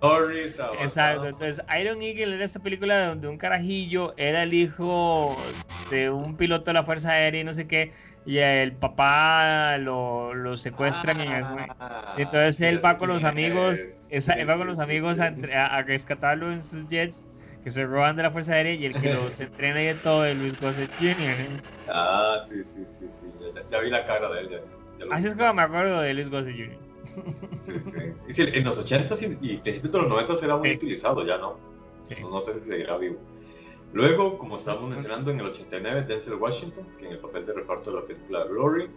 [0.00, 0.56] Norris.
[0.80, 5.46] Exacto, entonces Iron Eagle era esta película donde un carajillo era el hijo
[5.88, 7.92] de un piloto de la Fuerza Aérea y no sé qué,
[8.24, 11.32] y el papá lo, lo secuestran en
[11.80, 14.06] Ah, y entonces él ya va con los amigos, es.
[14.08, 15.24] esa- Sí, él va sí, con los sí, amigos sí.
[15.24, 17.26] entre- a- a rescatarlo en sus jets
[17.68, 20.24] que se roban de la Fuerza Aérea y el que los entrena y de todo
[20.24, 21.60] es Luis Gossett Jr.
[21.86, 23.26] Ah, sí, sí, sí, sí.
[23.54, 24.48] Ya, ya vi la cara de él.
[24.98, 25.28] Ya, Así vi.
[25.28, 26.78] es como me acuerdo de Luis Gossett Jr.
[27.60, 28.42] Sí, sí.
[28.42, 30.76] Y en los 80s y, y principios de los 90s era muy Sí.
[30.76, 31.58] utilizado, ya no.
[32.22, 33.18] No, no sé si seguirá vivo.
[33.92, 37.90] Luego, como estábamos mencionando, en el 89, Denzel Washington, que en el papel de reparto
[37.90, 38.88] de la película Glory.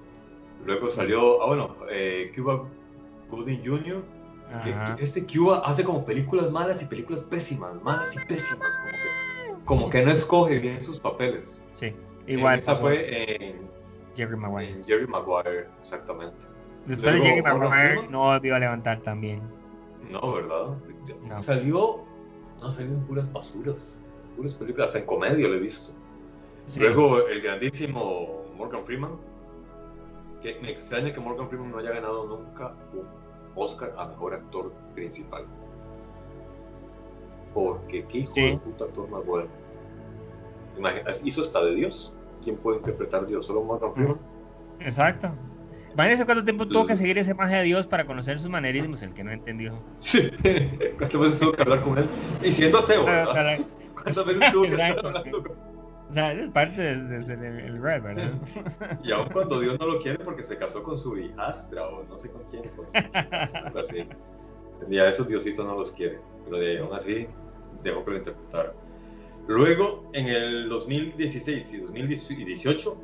[0.66, 2.64] Luego salió, ah, bueno, eh, Cuba
[3.30, 4.02] Gooding Jr.
[4.64, 4.96] que- Ajá.
[4.96, 9.66] que este Cuba hace como películas malas y películas pésimas, malas y pésimas, como que,
[9.66, 11.62] como que no escoge bien sus papeles.
[11.74, 11.94] Sí,
[12.28, 13.70] igual Esa pasó fue en,
[14.16, 14.72] Jerry Maguire.
[14.72, 16.38] en Jerry Maguire, exactamente.
[16.86, 19.42] Después de Jerry Maguire no volvió a levantar también.
[20.10, 20.78] No, ¿verdad?
[21.28, 21.40] No.
[21.40, 22.04] Salió,
[22.60, 24.02] no, salió en puras basuras,
[24.36, 25.94] puras películas, hasta en comedia lo he visto.
[26.68, 26.80] Sí.
[26.82, 29.12] Luego el grandísimo Morgan Freeman,
[30.42, 33.06] que me extraña que Morgan Freeman no haya ganado nunca un
[33.56, 35.46] Oscar a Mejor Actor Principal.
[37.54, 38.42] Porque qué hijo Sí.
[38.42, 39.50] de puta actor más bueno.
[40.78, 42.14] Imagina- hizo hasta de Dios.
[42.44, 43.46] ¿Quién puede interpretar a Dios?
[43.46, 44.18] Solo Morgan Freeman.
[44.80, 45.32] Exacto.
[45.94, 49.14] Imagínense cuánto tiempo tuvo que seguir esa imagen de Dios para conocer sus manerismos, el
[49.14, 49.74] que no entendió.
[50.00, 50.32] Sí.
[50.98, 52.06] ¿Cuántas veces tuvo que hablar con él?
[52.42, 53.60] Y siendo ateo, Pero, ¿verdad?
[53.94, 55.71] ¿Cuántas veces tuvo que estar hablando con
[56.12, 58.34] O sea, es parte de, de ser el, el red, ¿verdad?
[59.04, 62.20] Y aun cuando Dios no lo quiere porque se casó con su hijastra o no
[62.20, 62.64] sé con quién,
[63.66, 64.06] algo así.
[64.90, 67.28] Y a esos diositos no los quiere, pero de, aún así
[67.82, 68.74] dejó que lo interpretara.
[69.48, 72.98] Luego, en el 2016 y 2018,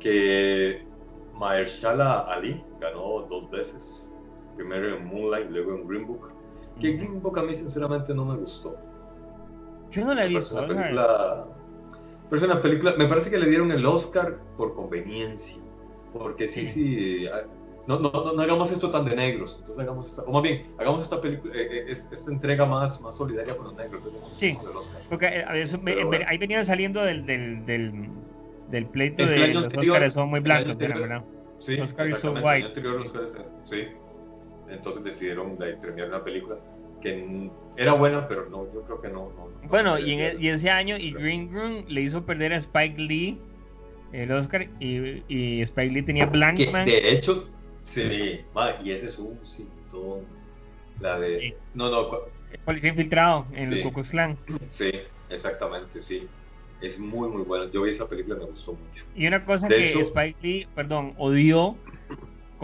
[0.00, 0.86] que
[1.34, 4.14] Mahershala Ali ganó dos veces.
[4.56, 6.32] Primero en Moonlight, luego en Green Book.
[6.80, 6.92] Que.
[6.92, 8.76] Green Book a mí sinceramente no me gustó.
[9.90, 10.56] Yo no la he visto.
[10.56, 11.46] una película,
[12.30, 15.62] pero es una película, me parece que le dieron el Oscar por conveniencia,
[16.12, 16.72] porque sí, Sí.
[17.20, 17.42] sí, ah,
[17.86, 20.66] no, no, no, no hagamos esto tan de negros, entonces hagamos esta, o más bien,
[20.78, 24.56] hagamos esta película, eh, eh, es- esta entrega más, más solidaria con los negros, Sí.
[25.10, 26.24] Porque eh, eso me- bueno.
[26.28, 28.08] ahí venían saliendo del, del, del,
[28.70, 31.24] del pleito Es de los anterior- Óscares son muy blancos, anterior- ¿verdad?
[31.58, 32.86] Sí, Oscar is so exactamente, el año white, sí.
[32.88, 33.88] Oscars, eh, sí,
[34.70, 36.56] entonces decidieron de premiar una película
[37.04, 39.30] que era buena, pero no, yo creo que no.
[39.36, 42.52] no- no Bueno, y, en el- y ese año, y Green Room le hizo perder
[42.52, 43.38] a Spike Lee
[44.12, 46.86] el Oscar, y, y Spike Lee tenía Que, Blanksman.
[46.86, 47.48] de hecho,
[47.82, 48.40] sí,
[48.82, 50.20] y ese es un sintón.
[51.00, 51.28] La de.
[51.28, 51.54] Sí.
[51.74, 52.08] No, no,
[52.64, 53.82] Policía infiltrado en Sí.
[53.82, 54.38] el Klan.
[54.68, 54.90] sí,
[55.28, 56.28] exactamente, sí.
[56.80, 57.68] Es muy, muy buena.
[57.70, 59.04] Yo vi esa película y me gustó mucho.
[59.16, 61.76] Y una cosa De que hecho- Spike Lee, perdón, odió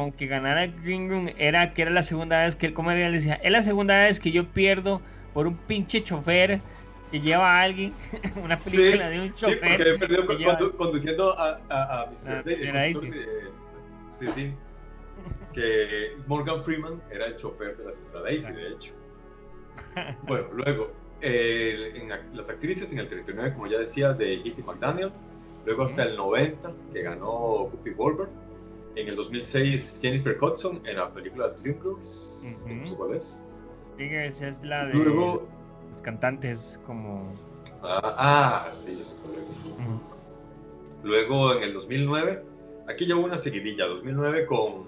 [0.01, 3.35] con que ganara Green Room era que era la segunda vez que como él decía,
[3.35, 5.03] es la segunda vez que yo pierdo
[5.35, 6.61] por un pinche chofer
[7.11, 7.93] que lleva a alguien,
[8.43, 9.89] una Sí, película de un Sí, porque chofer.
[9.89, 12.01] he perdido que lleva- conduciendo a, a, a.
[12.03, 13.51] Ah, el conductor de-
[14.19, 14.55] Sí, sí.
[15.53, 18.93] Que Morgan Freeman era el chofer de la señora Daisy, de hecho.
[20.23, 24.63] Bueno, luego, eh, en la- las actrices en el 39, como ya decía, de Hitty
[24.63, 25.13] McDaniel.
[25.67, 28.31] Luego hasta el 90, que ganó Whoopi Goldberg.
[28.97, 32.43] En el 2006, Jennifer Hudson en la película Dreamgirls.
[32.45, 32.69] Ujú.
[32.75, 33.45] no sé cuál es.
[33.97, 35.47] Figures es la de Luego,
[35.89, 37.33] los cantantes como...
[37.83, 39.57] ah, ah, sí, eso cuál es.
[41.03, 42.45] Luego en el 2009,
[42.89, 44.85] aquí ya hubo una seguidilla, 2009 con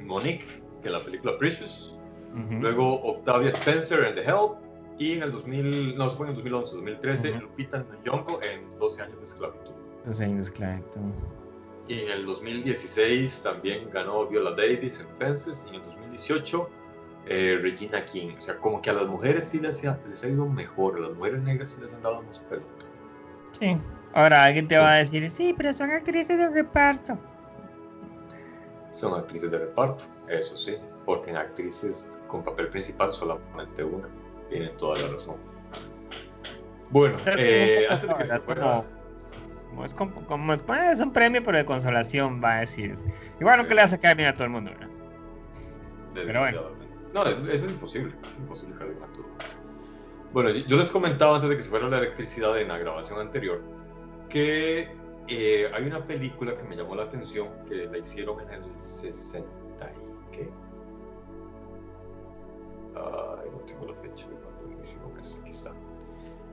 [0.00, 0.44] Monique,
[0.80, 1.98] que es la película Precious.
[2.34, 2.54] Ujú.
[2.60, 4.56] Luego Octavia Spencer en The Help.
[4.98, 7.40] Y en el 2000, no, fue en el 2011, 2013, Ujú.
[7.40, 9.70] Lupita Nyong'o en 12 años de esclavitud.
[10.04, 10.82] Dos años, claro.
[11.92, 15.66] Y en el 2016 también ganó Viola Davis en Fences.
[15.66, 16.70] Y en el 2018
[17.26, 18.30] eh, Regina King.
[18.38, 20.96] O sea, como que a las mujeres sí les ha, les ha ido mejor.
[20.96, 22.86] A las mujeres negras sí les han dado más pelota.
[23.60, 23.76] Sí.
[24.14, 27.18] Ahora alguien te va a decir, sí, pero son actrices de reparto.
[28.90, 30.76] Son actrices de reparto, eso sí.
[31.04, 34.08] Porque en actrices con papel principal solamente una.
[34.48, 35.36] Tienen toda la razón.
[36.88, 38.82] Bueno, Entonces, eh, antes de que se fuera...
[39.72, 39.94] como, es,
[40.28, 42.94] como, es, es un premio, pero de consolación, va a decir.
[43.40, 44.70] Igual nunca le vas a caer bien a todo el mundo.
[46.14, 46.60] Pero bueno.
[47.14, 48.14] No, eso es imposible.
[48.38, 49.26] Imposible ganar todo.
[50.32, 53.60] Bueno, yo les comentaba antes de que se fuera la electricidad en la grabación anterior
[54.30, 54.90] que
[55.28, 59.46] eh, hay una película que me llamó la atención que la hicieron en el 60
[59.90, 60.48] y qué.
[62.94, 65.18] Ay, no tengo la fecha de cuando hicieron.
[65.18, 65.72] es- Aquí está.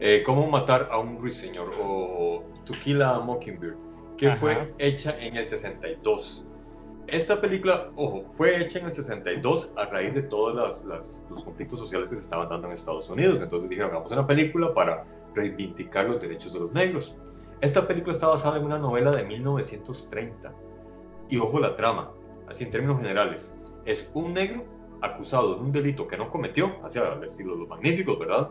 [0.01, 3.75] Eh, Cómo matar a un ruiseñor o To Kill a Mockingbird,
[4.15, 4.37] que Ajá.
[4.37, 6.45] fue hecha en el 62.
[7.07, 10.85] esta película, ojo, fue hecha en el 62 a raíz de todos
[11.31, 13.41] los conflictos sociales que se estaban dando en Estados Unidos.
[13.41, 15.03] Entonces dijeron, hagamos una película para
[15.33, 17.17] reivindicar los derechos de los negros.
[17.61, 20.53] Esta película está basada en una novela de 1930.
[21.27, 22.11] Y ojo la trama,
[22.47, 23.57] así en términos generales.
[23.85, 24.63] Es un negro
[25.01, 28.49] acusado de un delito que no cometió, hacia el estilo de los magníficos, ¿verdad?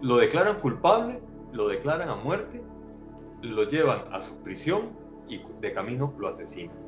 [0.00, 1.20] Lo declaran culpable,
[1.52, 2.62] lo declaran a muerte,
[3.42, 4.90] lo llevan a su prisión
[5.28, 6.86] y de camino lo asesinan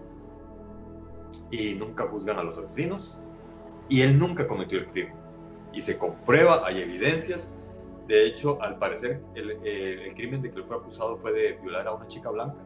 [1.50, 3.22] y nunca juzgan a los asesinos
[3.88, 5.14] y él nunca cometió el crimen.
[5.72, 7.54] Y se comprueba, hay evidencias.
[8.06, 11.87] De hecho, al parecer, el, el, crimen de que él fue acusado fue de violar
[11.87, 12.56] a una chica blanca.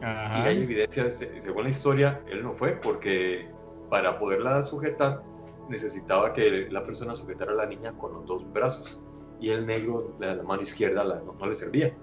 [0.00, 3.50] Y hay evidencias, según la historia, él no fue porque
[3.90, 5.22] para poderla sujetar
[5.68, 9.00] necesitaba que la persona sujetara a la niña con los dos brazos
[9.40, 11.94] y el negro, la, mano izquierda, la, no, le servía,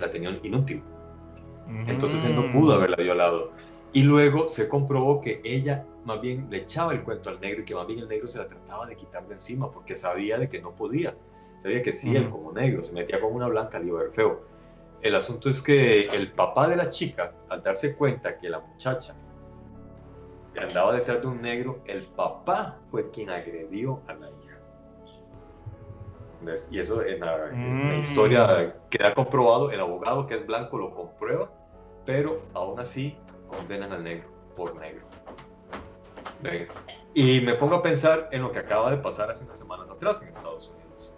[0.00, 0.82] la tenía inútil.
[1.86, 3.52] Entonces él no pudo haberla violado.
[3.92, 7.64] Y luego se comprobó que ella más bien le echaba el cuento al negro y
[7.64, 10.48] que más bien el negro se la trataba de quitar de encima porque sabía de
[10.48, 11.14] que no podía.
[11.62, 14.12] Sabía que si él como negro se metía con una blanca le iba a ver
[14.12, 14.40] feo.
[15.00, 19.14] El asunto es que el papá de la chica, al darse cuenta que la muchacha
[20.60, 24.51] andaba detrás de un negro, el papá fue quien agredió a la hija.
[26.70, 28.00] Y eso en la, en la, mm.
[28.00, 31.50] historia queda comprobado, el abogado que es blanco lo comprueba,
[32.04, 33.16] pero aún así
[33.48, 35.06] condenan al negro por negro.
[37.14, 40.22] Y me pongo a pensar en lo que acaba de pasar hace unas semanas atrás
[40.22, 41.12] en Estados Unidos,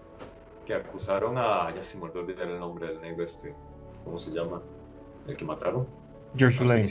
[0.67, 3.55] que acusaron a, ya se me olvidó el nombre del negro este,
[4.05, 4.61] ¿cómo se llama?
[5.27, 5.87] El que mataron.
[6.37, 6.85] George Floyd.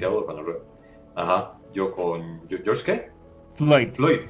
[1.15, 3.11] Ajá, yo con, ¿George qué?
[3.55, 3.93] Floyd.
[3.93, 4.21] Floyd.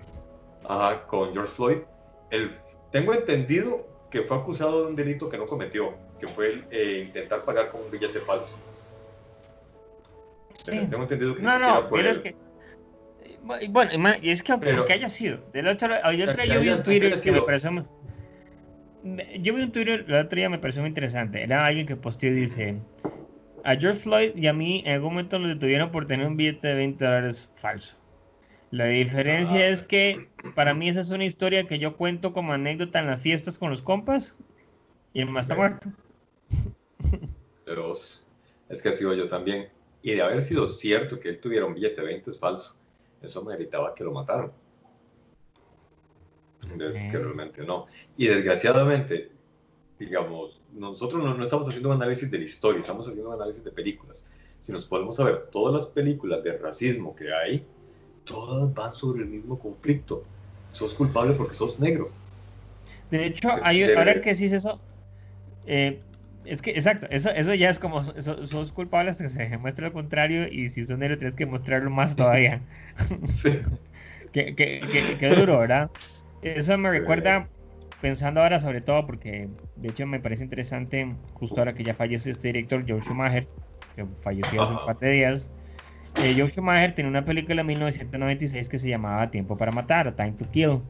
[0.67, 1.77] Ajá, con George Floyd.
[2.31, 2.57] El,
[2.91, 7.43] tengo entendido que fue acusado de un delito que no cometió, que fue eh, intentar
[7.43, 8.55] pagar con un billete falso.
[10.63, 15.09] Tengo entendido que no, no, pero es que eh, bueno, y es que aunque haya
[15.09, 17.83] sido, del otro, otro, yo vi un Twitter que me pareció muy,
[19.41, 21.41] yo vi un Twitter el otro día me pareció muy interesante.
[21.41, 22.75] Era alguien que posteó y dice:
[23.63, 26.67] A George Floyd y a mí en algún momento lo detuvieron por tener un billete
[26.67, 27.97] de 20 dólares falso.
[28.69, 32.99] La diferencia es que para mí esa es una historia que yo cuento como anécdota
[32.99, 34.39] en las fiestas con los compas
[35.13, 35.89] y el más está muerto.
[37.65, 39.69] Pero es que ha sido yo también.
[40.01, 42.75] Y de haber sido cierto que él tuviera un billete de 20 es falso,
[43.21, 44.51] eso meritaba que lo mataron.
[46.79, 47.87] Es que realmente no.
[48.17, 49.31] Y desgraciadamente,
[49.99, 53.71] digamos, nosotros no, estamos haciendo un análisis de la historia, estamos haciendo un análisis de
[53.71, 54.27] películas.
[54.59, 57.65] Si nos podemos saber, todas las películas de racismo que hay,
[58.25, 60.23] todas van sobre el mismo conflicto.
[60.71, 62.09] Sos culpable porque sos negro.
[63.11, 64.81] De hecho, hay, ahora que es eso,
[65.67, 65.99] eh,
[66.45, 70.47] es que, exacto, eso, eso ya es como, sos culpables que se demuestre lo contrario
[70.51, 72.61] y si son negros tienes que mostrarlo más todavía.
[73.25, 73.51] Sí.
[74.31, 74.81] qué, qué,
[75.19, 75.89] qué, duro, ¿verdad?
[76.41, 77.47] Eso me recuerda,
[78.01, 82.31] pensando ahora sobre todo, porque de hecho me parece interesante, justo ahora que ya falleció
[82.31, 83.47] este director, Joe Schumacher,
[83.95, 85.51] que falleció hace un par de días.
[86.17, 90.13] Eh, Joe Schumacher tiene una película en 1996 que se llamaba Tiempo para Matar, o
[90.13, 90.81] Time to Kill.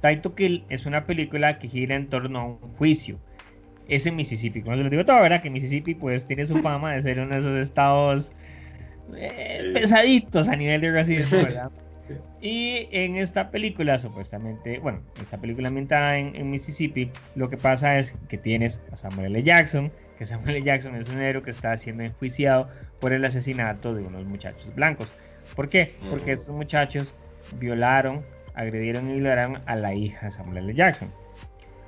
[0.00, 3.18] Time to Kill es una película que gira en torno a un juicio
[3.90, 4.62] es en Mississippi.
[4.62, 5.42] Como se lo digo todo, ¿verdad?
[5.42, 8.32] Que Mississippi pues tiene su fama de ser uno de esos estados
[9.16, 11.70] eh, pesaditos a nivel de racismo, ¿verdad?
[12.40, 18.16] Y en esta película, supuestamente, bueno, esta película ambientada en, Mississippi, lo que pasa es
[18.28, 19.42] que tienes a Samuel L.
[19.42, 20.62] Jackson, que Samuel L.
[20.62, 22.68] Jackson es un héroe que está siendo enjuiciado
[23.00, 25.12] por el asesinato de unos muchachos blancos.
[25.54, 25.94] ¿Por qué?
[26.08, 27.14] Porque estos muchachos
[27.58, 30.74] violaron, agredieron y violaron a la hija de Samuel L.
[30.74, 31.12] Jackson.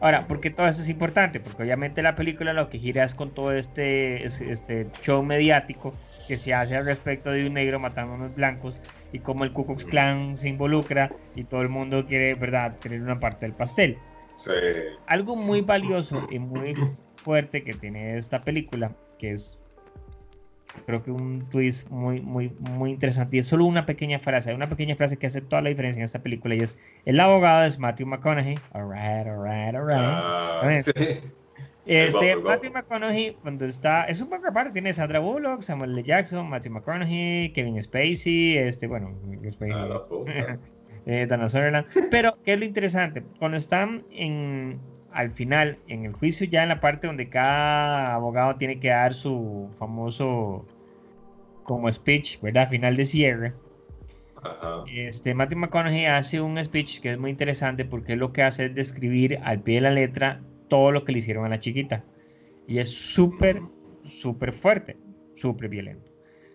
[0.01, 1.39] Ahora, ¿por qué todo eso es importante?
[1.39, 5.95] Porque obviamente la película lo que gira es con todo este, este show mediático
[6.27, 8.81] que se hace al respecto de un negro matando a unos blancos
[9.13, 13.03] y cómo el Ku Klux Klan se involucra y todo el mundo quiere, ¿verdad?, tener
[13.03, 13.99] una parte del pastel.
[14.37, 14.51] Sí.
[15.07, 16.75] Algo muy valioso y muy
[17.17, 19.59] fuerte que tiene esta película, que es
[20.87, 23.37] creo que un twist muy, muy, muy interesante.
[23.37, 26.05] Y es solo una pequeña frase, una pequeña frase que hace toda la diferencia en
[26.07, 26.55] esta película.
[26.55, 28.59] Y es: el abogado es Matthew McConaughey.
[28.73, 31.25] Alright, alright, alright.
[31.85, 36.03] Este, Matthew McConaughey, cuando está, es un buen reparto, tiene Sandra Bullock, Samuel L.
[36.03, 39.13] Jackson, Matthew McConaughey, Kevin Spacey, este, bueno,
[39.51, 40.59] Spacey, ah,
[41.07, 41.87] eh, Dana Sutherland.
[42.11, 43.25] Pero, ¿qué es lo interesante?
[43.39, 44.79] Cuando están en,
[45.13, 49.13] al final, en el juicio, ya en la parte donde cada abogado tiene que dar
[49.13, 50.65] su famoso
[51.65, 52.69] como speech, ¿verdad?
[52.69, 53.53] Final de cierre.
[54.93, 58.75] Este, Matthew McConaughey hace un speech que es muy interesante porque lo que hace es
[58.75, 60.41] describir al pie de la letra
[60.73, 62.03] todo lo que le hicieron a la chiquita.
[62.67, 63.61] Y es súper,
[64.05, 64.97] súper fuerte,
[65.35, 66.11] súper violento.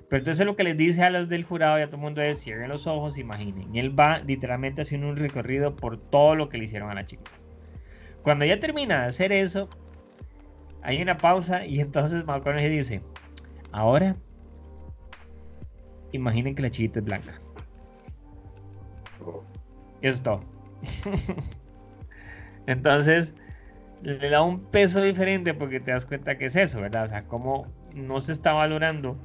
[0.10, 2.24] Pero entonces lo que les dice a los del jurado y a todo el mundo
[2.24, 3.76] es cierren los ojos, imaginen.
[3.76, 7.06] Y él va literalmente haciendo un recorrido por todo lo que le hicieron a la
[7.06, 7.30] chica.
[8.24, 9.70] Cuando ya termina de hacer eso,
[10.82, 13.02] hay una pausa y entonces McConaughey dice,
[13.72, 14.16] ahora
[16.12, 17.36] imaginen que la chiquita es blanca.
[20.02, 20.40] Y eso es todo.
[22.66, 23.36] entonces
[24.02, 27.04] le da un peso diferente porque te das cuenta que es eso, ¿verdad?
[27.04, 29.18] O sea, como no se está valorando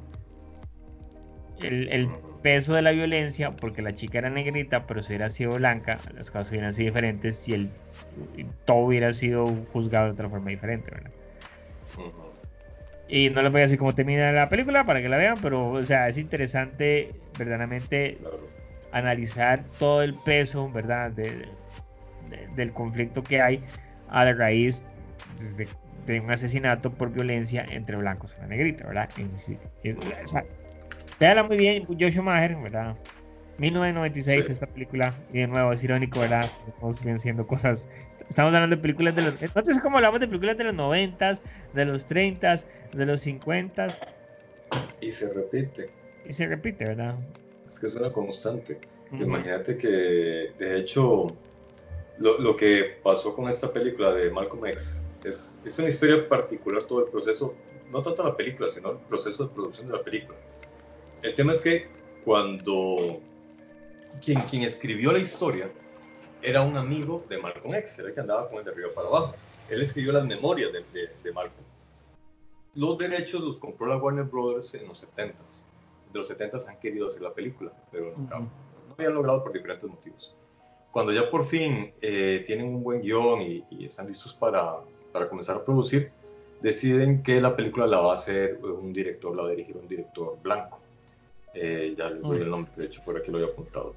[1.60, 2.08] el,
[2.42, 6.28] peso de la violencia porque la chica era negrita, pero si hubiera sido blanca, las
[6.32, 7.70] cosas hubieran sido diferentes si el,
[8.64, 11.12] todo hubiera sido juzgado de otra forma diferente, ¿verdad?
[13.06, 15.70] Y no les voy a decir cómo termina la película para que la vean, pero
[15.70, 18.18] o sea, es interesante verdaderamente
[18.90, 21.12] analizar todo el peso, ¿verdad?
[21.12, 23.62] del conflicto que hay
[24.12, 24.84] a la raíz
[26.06, 29.08] de, un asesinato por violencia entre blancos y una negrita, ¿verdad?
[31.18, 32.96] Véala muy bien, Joshua Maher, ¿verdad?
[33.58, 36.50] 1996 esta película, y de nuevo es irónico, ¿verdad?
[36.66, 37.88] Estamos viendo cosas.
[38.28, 39.42] Estamos hablando de películas de los.
[39.42, 41.32] Entonces, como hablamos de películas de los 90,
[41.74, 42.54] de los 30,
[42.92, 43.88] de los 50.
[45.00, 45.90] Y se repite.
[46.26, 47.14] Y se repite, ¿verdad?
[47.68, 48.78] Es que es una constante.
[49.12, 49.88] Imagínate que,
[50.58, 51.26] de hecho,
[52.18, 56.82] lo, lo, que pasó con esta película de Malcolm X es, es una historia particular,
[56.84, 57.54] todo el proceso,
[57.90, 60.36] no tanto la película, sino el proceso de producción de la película.
[61.22, 61.88] El tema es que
[62.24, 63.20] cuando
[64.24, 65.70] quien, quien escribió la historia
[66.42, 69.08] era un amigo de Malcolm X, era el que andaba con él de arriba para
[69.08, 69.34] abajo.
[69.68, 71.64] Él escribió las memorias de, de, Malcolm.
[72.74, 75.62] Los derechos los compró la Warner Brothers en los 70s.
[76.12, 79.88] De los 70s han querido hacer la película, pero no, no habían logrado por diferentes
[79.88, 80.34] motivos
[80.92, 84.76] cuando ya por fin eh, tienen un buen guion y, están listos para,
[85.10, 86.12] para, comenzar a producir,
[86.60, 89.88] deciden que la película la va a hacer un director, la va a dirigir un
[89.88, 90.78] director blanco.
[91.54, 93.94] Eh, ya les doy el nombre, de hecho por aquí lo había apuntado.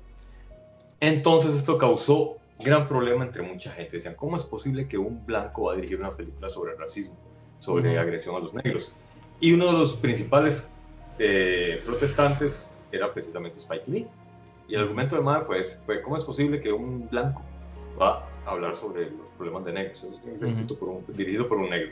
[1.02, 3.98] Entonces esto causó gran problema entre mucha gente.
[3.98, 7.18] Decían, ¿cómo es posible que un blanco va a dirigir una película sobre racismo,
[7.60, 8.96] sobre agresión a los negros?
[9.42, 10.70] Y uno de los principales
[11.20, 14.08] eh, protestantes era precisamente Spike Lee
[14.68, 17.42] y el argumento de Mar fue, fue, ¿cómo es posible que un blanco
[18.02, 20.04] va a hablar sobre los problemas de negros?
[20.04, 21.92] Eso es por un, dirigido por un negro.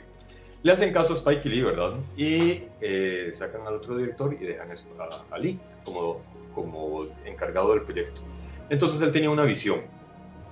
[0.62, 1.94] Le hacen caso a Spike Lee, ¿verdad?
[2.16, 6.20] Y eh, sacan al otro director y dejan a, a, Lee como,
[6.54, 8.22] como encargado del proyecto.
[8.70, 9.82] Entonces él tenía una visión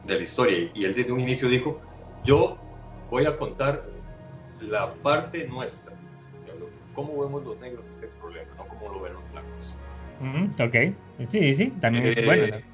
[0.05, 1.81] de la historia y él desde un inicio dijo,
[2.25, 2.59] yo
[3.11, 3.85] voy a contar
[4.61, 5.93] la parte nuestra,
[6.95, 9.75] cómo vemos los negros este problema, no cómo lo ven los blancos
[10.59, 10.77] ok,
[11.27, 12.57] sí, sí, también es bueno.
[12.57, 12.65] Eh,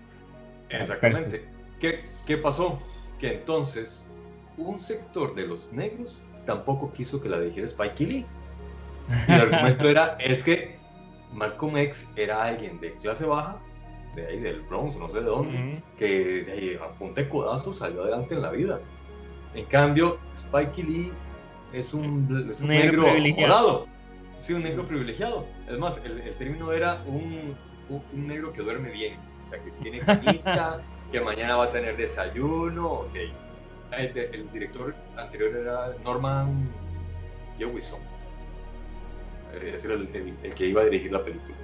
[0.70, 1.44] exactamente.
[1.80, 2.80] ¿Qué, ¿Qué pasó?
[3.18, 4.08] Que entonces
[4.56, 8.26] un sector de los negros tampoco quiso que la dirigiera Spike Lee.
[9.28, 10.78] Y el argumento era, es que
[11.32, 13.58] Malcolm X era alguien de clase baja,
[14.14, 17.72] de ahí del Bronx, no sé de dónde, que de ahí, a punta de codazo
[17.72, 18.80] salió adelante en la vida.
[19.54, 21.12] En cambio, Spike Lee
[21.72, 23.86] es un, es un negro, negro
[24.38, 25.46] Sí, un negro privilegiado.
[25.68, 27.56] Es más, el, término era un,
[27.90, 30.80] un, negro que duerme bien, o sea, que tiene quinta,
[31.12, 33.16] que mañana va a tener desayuno, ok.
[33.92, 36.70] El, director anterior era Norman
[37.58, 38.00] Jewison.
[39.54, 41.56] Eh, ese era el, que iba a dirigir la película.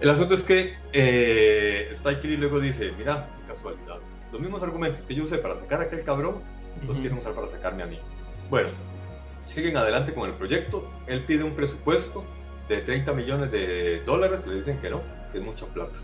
[0.00, 3.98] El asunto es que eh, Spike Lee luego dice, mira, casualidad,
[4.30, 6.42] los mismos argumentos que yo usé para sacar a aquel cabrón,
[6.86, 7.98] los quieren usar para sacarme a mí.
[8.50, 8.68] Bueno,
[9.46, 10.88] siguen adelante con el proyecto.
[11.06, 12.24] Él pide un presupuesto
[12.68, 15.02] de 30 millones de dólares, le dicen que no,
[15.32, 15.96] que es mucha plata,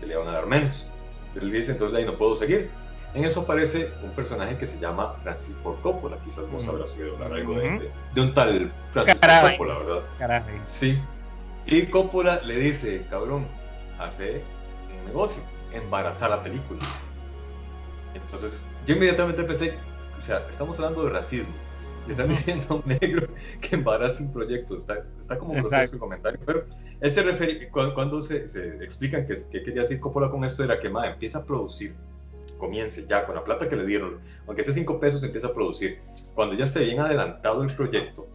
[0.00, 0.88] que le van a dar menos.
[1.34, 2.70] Él dice, entonces ahí no puedo seguir.
[3.14, 7.14] En eso aparece un personaje que se llama Francis Ford Coppola, quizás vos habrás oído
[7.14, 9.78] hablar algo de, de, un tal Francis Ford Coppola,
[10.18, 10.44] ¿verdad?
[10.64, 10.98] Sí.
[11.66, 13.46] Y Coppola le dice, cabrón,
[13.98, 14.42] hace
[14.98, 16.80] un negocio, embarazar la película.
[18.14, 19.74] Entonces, yo inmediatamente pensé,
[20.18, 21.52] o sea, estamos hablando de racismo,
[22.06, 23.28] le están diciendo a un negro
[23.60, 24.74] que embaraza un proyecto.
[24.74, 26.40] Está, está como grotesco el comentario.
[26.44, 26.64] Pero
[27.00, 30.78] él se refiere, cuando, se, se, explican que, que, quería decir Coppola con esto, era
[30.78, 31.94] que ma, empieza a producir,
[32.58, 36.00] comience ya con la plata que le dieron, aunque sea 5 pesos, empieza a producir.
[36.34, 38.28] Cuando ya esté bien adelantado el proyecto,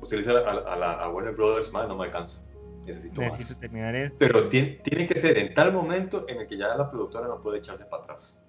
[0.00, 2.42] usted le dice a, a, la, a Warner Brothers, ma, no me alcanza.
[2.84, 3.60] Necesito, Necesito más.
[3.60, 4.16] terminar esto.
[4.18, 7.40] Pero tiene, tiene, que ser en tal momento en el que ya la productora no
[7.40, 8.42] puede echarse para atrás.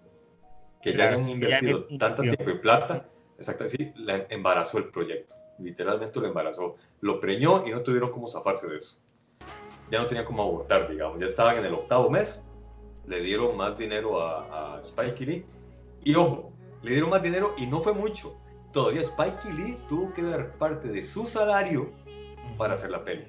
[0.82, 5.36] Que ya hayan invertido tanto tiempo y plata Exacto, sí, la embarazó el proyecto.
[5.60, 6.76] Literalmente lo embarazó.
[7.02, 9.00] Lo preñó y no tuvieron cómo zafarse de eso.
[9.92, 11.20] Ya no tenían cómo abortar, digamos.
[11.20, 12.42] Ya estaban en el octavo mes.
[13.06, 15.46] Le dieron más dinero a, a Spike Lee.
[16.04, 18.36] Y ojo, le dieron más dinero y no fue mucho.
[18.72, 21.92] Todavía Spike Lee tuvo que dar parte de su salario
[22.58, 23.28] para hacer la peli.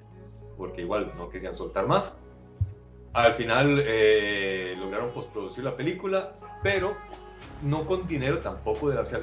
[0.57, 2.16] Porque igual no querían soltar más.
[3.12, 6.96] al final eh, lograron postproducir la película, pero
[7.62, 8.98] no con dinero tampoco de.
[8.98, 9.20] O sea,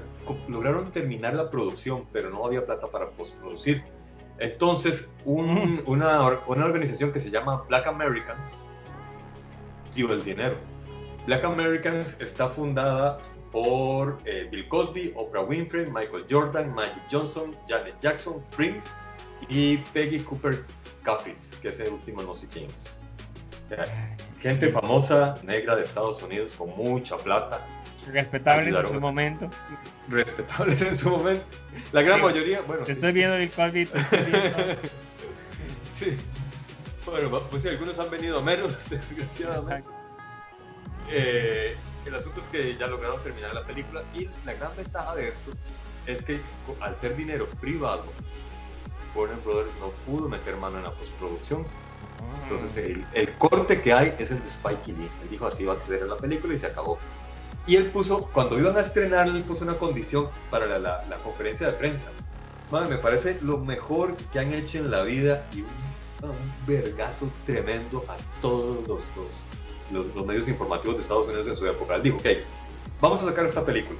[0.47, 3.83] lograron terminar la producción, pero no había plata para postproducir.
[4.39, 8.69] Entonces, un, una, una organización que se llama Black Americans
[9.95, 10.55] dio el dinero.
[11.25, 13.19] Black Americans está fundada
[13.51, 18.89] por eh, Bill Cosby, Oprah Winfrey, Michael Jordan, Magic Johnson, Janet Jackson, Prince
[19.47, 20.65] y Peggy Cooper
[21.05, 22.99] Cuffins, que es el último no sé quién es.
[24.39, 27.65] Gente famosa, negra de Estados Unidos, con mucha plata.
[28.11, 29.49] Respetables en su momento.
[30.09, 31.45] Respetables en su momento.
[31.91, 32.83] La gran mayoría, bueno.
[32.83, 33.85] Te estoy viendo Bill Cosby.
[35.99, 36.17] sí.
[37.05, 39.89] Bueno, pues sí, algunos han venido menos, desgraciadamente.
[41.09, 41.75] Eh,
[42.05, 45.51] el asunto es que ya lograron terminar la película y la gran ventaja de esto
[46.05, 46.39] es que
[46.81, 48.03] al ser dinero privado,
[49.15, 51.65] Warner Brothers no pudo meter mano en la postproducción.
[52.43, 55.09] Entonces el, el, corte que hay es el de Spike Lee.
[55.23, 56.97] Él dijo así va a ser la película y se acabó.
[57.65, 61.73] Y él puso, cuando iban a estrenar, él puso una condición para la, conferencia de
[61.73, 62.09] prensa.
[62.71, 65.67] Madre, me parece lo mejor que han hecho en la vida y un,
[66.65, 69.43] vergazo tremendo a todos los, dos
[69.91, 71.95] los, medios informativos de Estados Unidos en su época.
[71.95, 72.25] Él dijo, ok,
[73.01, 73.99] vamos a sacar esta película.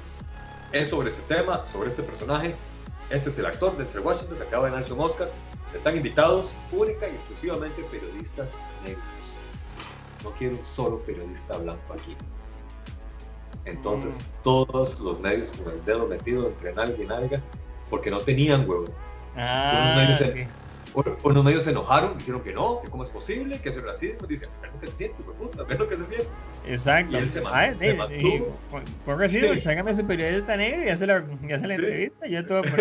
[0.72, 2.54] Es sobre este tema, sobre este personaje.
[3.10, 5.30] Este es el actor, Denzel Washington, que acaba de ganarse un Oscar.
[5.74, 8.52] Están invitados única y exclusivamente periodistas
[8.84, 9.04] negros.
[10.22, 12.16] No quiero un solo periodista blanco aquí.
[13.64, 14.42] Entonces, mm.
[14.42, 17.42] todos los medios con el dedo metido entre nalga y nalga,
[17.90, 18.86] porque no tenían huevo.
[19.36, 20.46] Ah, sí
[20.94, 24.48] unos medios se enojaron, dijeron que no, que cómo es posible, que es racismo, dicen,
[24.62, 26.28] ver lo que se siente, puta, ver lo que se siente.
[26.66, 27.16] Exacto.
[27.16, 27.40] Y él se,
[27.78, 28.56] se mantuvo.
[29.04, 29.68] Por racismo, sí.
[29.88, 32.80] ese periodista negro y hace la, y hace la entrevista, yo todo por...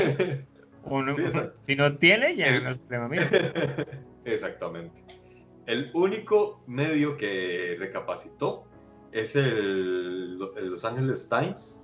[0.86, 1.24] O no, sí,
[1.64, 3.22] si no tiene, ya no es problema mío.
[4.26, 5.04] Exactamente.
[5.66, 8.66] El único medio que recapacitó
[9.14, 11.82] es el, el, Los Angeles Times,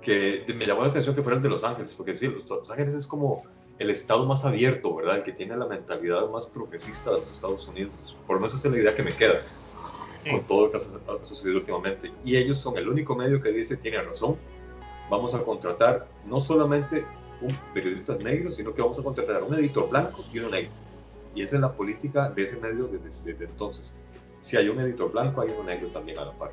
[0.00, 2.70] que me llamó la atención que fuera el de Los Ángeles, porque sí, Los, los
[2.70, 3.44] Ángeles es como
[3.78, 5.18] el Estado más abierto, ¿verdad?
[5.18, 8.16] El que tiene la mentalidad más progresista de los Estados Unidos.
[8.26, 9.42] Por lo menos esa es la idea que me queda
[10.30, 12.10] con todo lo que ha sucedido últimamente.
[12.24, 14.36] Y ellos son el único medio que dice, tiene razón,
[15.10, 17.04] vamos a contratar no solamente
[17.40, 20.72] un periodista negro, sino que vamos a contratar un editor blanco y uno negro.
[21.34, 23.94] Y esa es la política de ese medio desde, entonces.
[24.46, 26.52] Si hay un editor blanco, hay un negro también a la par.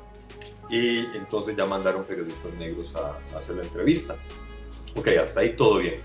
[0.68, 4.16] Y entonces ya mandaron periodistas negros a, a hacer la entrevista.
[4.96, 6.00] Ok, hasta ahí todo bien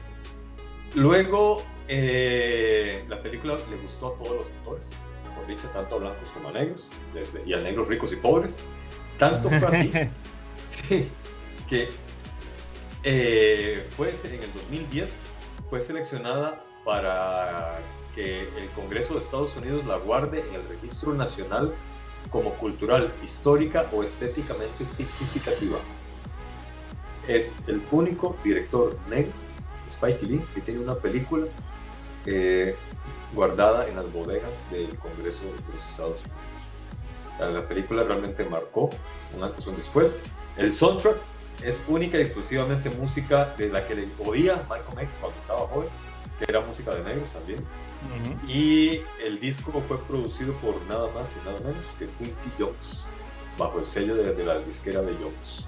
[0.93, 4.85] Luego, eh, la película le gustó a todos los actores,
[5.35, 6.89] por dicho, tanto a blancos como a negros,
[7.43, 8.59] y a negros ricos y pobres.
[9.17, 9.91] Tanto fue así
[11.67, 11.89] que
[13.01, 15.19] eh, fue en el 2010
[15.71, 17.79] fue seleccionada para
[18.20, 21.74] el Congreso de Estados Unidos la guarde en el Registro Nacional
[22.32, 25.80] como cultural, histórica o estéticamente significativa.
[27.28, 29.32] Es el único director negro
[29.89, 31.47] Spike Lee, que tiene una película
[32.26, 32.76] eh,
[33.34, 37.53] guardada en las bodegas del Congreso de los Estados Unidos.
[37.53, 38.89] La película realmente marcó
[39.36, 40.17] un antes y un después.
[40.57, 41.17] El soundtrack
[41.63, 45.89] es única y exclusivamente música de la que le oía Michael X cuando estaba joven,
[46.38, 47.59] que era música de negros también.
[48.47, 53.04] Y el disco fue producido por nada más y nada menos que Quincy Jones,
[53.58, 55.66] bajo el sello de, de la disquera de Jones.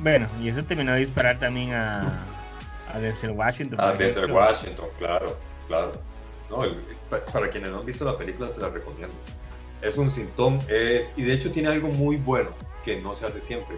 [0.00, 2.24] Bueno, y eso terminó de disparar también a,
[2.92, 3.80] a Denzel Washington.
[3.80, 5.92] A Denzel Washington, claro, claro.
[6.50, 6.60] No,
[7.10, 9.14] para quienes no han visto la película se la recomiendo.
[9.82, 12.50] Es un sintón, es, y de hecho tiene algo muy bueno
[12.84, 13.76] que no se hace siempre.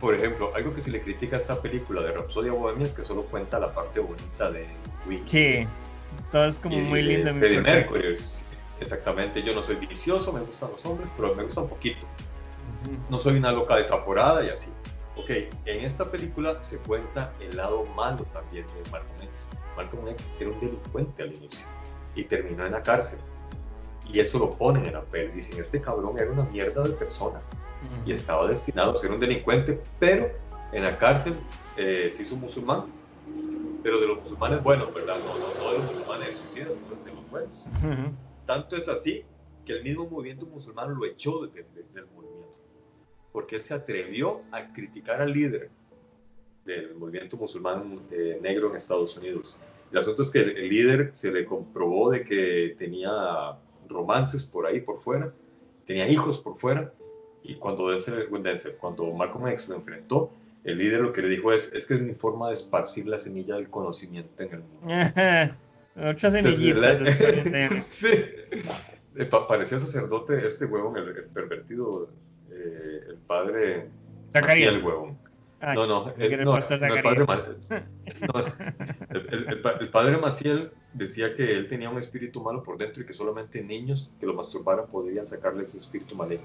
[0.00, 3.02] Por ejemplo, algo que se le critica a esta película de Rhapsodia Bohemia es que
[3.02, 4.66] solo cuenta la parte bonita de
[5.06, 5.26] Queen.
[5.26, 5.66] Sí,
[6.30, 7.32] todo es como muy lindo.
[7.32, 8.16] De Mercury,
[8.80, 9.42] exactamente.
[9.42, 12.06] Yo no soy vicioso, me gustan los hombres, pero me gusta un poquito.
[13.10, 14.68] No soy una loca desaforada y así.
[15.16, 15.30] Ok,
[15.64, 19.48] en esta película se cuenta el lado malo también de Malcolm X.
[19.76, 21.64] Malcolm X era un delincuente al inicio
[22.14, 23.18] y terminó en la cárcel.
[24.12, 25.32] Y eso lo ponen en la peli.
[25.32, 27.40] Dicen, este cabrón era una mierda de persona
[28.04, 30.30] y estaba destinado a ser un delincuente, pero
[30.72, 31.36] en la cárcel
[31.76, 32.84] eh, se hizo musulmán.
[33.86, 35.16] Pero de los musulmanes buenos, ¿verdad?
[35.24, 37.64] No, no, no de los musulmanes suicidas, sino de los buenos.
[38.44, 39.22] Tanto es así
[39.64, 42.56] que el mismo movimiento musulmán lo echó del movimiento
[43.30, 45.70] porque él se atrevió a criticar al líder
[46.64, 49.62] del movimiento musulmán eh, negro en Estados Unidos.
[49.92, 53.56] El asunto es que el, líder se le comprobó de que tenía
[53.86, 55.32] romances por ahí, por fuera,
[55.84, 56.92] tenía hijos por fuera,
[57.44, 57.86] y cuando,
[58.80, 60.32] cuando Malcolm X lo enfrentó,
[60.66, 63.18] el líder lo que le dijo es, es que es mi forma de esparcir la
[63.18, 64.94] semilla del conocimiento en el mundo.
[66.10, 67.00] Ocho semillitas.
[67.90, 68.08] sí.
[69.14, 72.10] eh, parecía sacerdote este huevón, el, pervertido,
[72.50, 73.88] eh, el padre
[74.32, 74.76] Zacarías.
[74.76, 75.18] el huevón.
[75.62, 77.56] no, no, el, no, el, padre Maciel,
[79.80, 83.62] el, padre Maciel decía que él tenía un espíritu malo por dentro y que solamente
[83.62, 86.44] niños que lo masturbaran podrían sacarle ese espíritu maligno.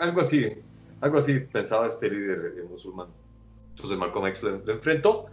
[0.00, 0.62] Algo así,
[1.02, 3.08] algo así pensaba este líder musulmán.
[3.70, 5.26] Entonces Malcolm X lo, enfrentó,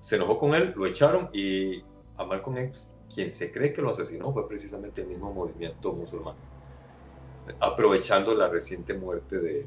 [0.00, 1.80] se enojó con él, lo echaron y
[2.16, 6.34] a Malcolm X, quien se cree que lo asesinó, fue precisamente el mismo movimiento musulmán,
[7.60, 9.66] aprovechando la reciente muerte de,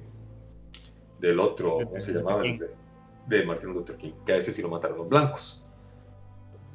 [1.20, 2.44] del otro, ¿cómo se llamaba?
[3.28, 5.64] De, Martin Luther King, que a ese sí lo mataron los blancos.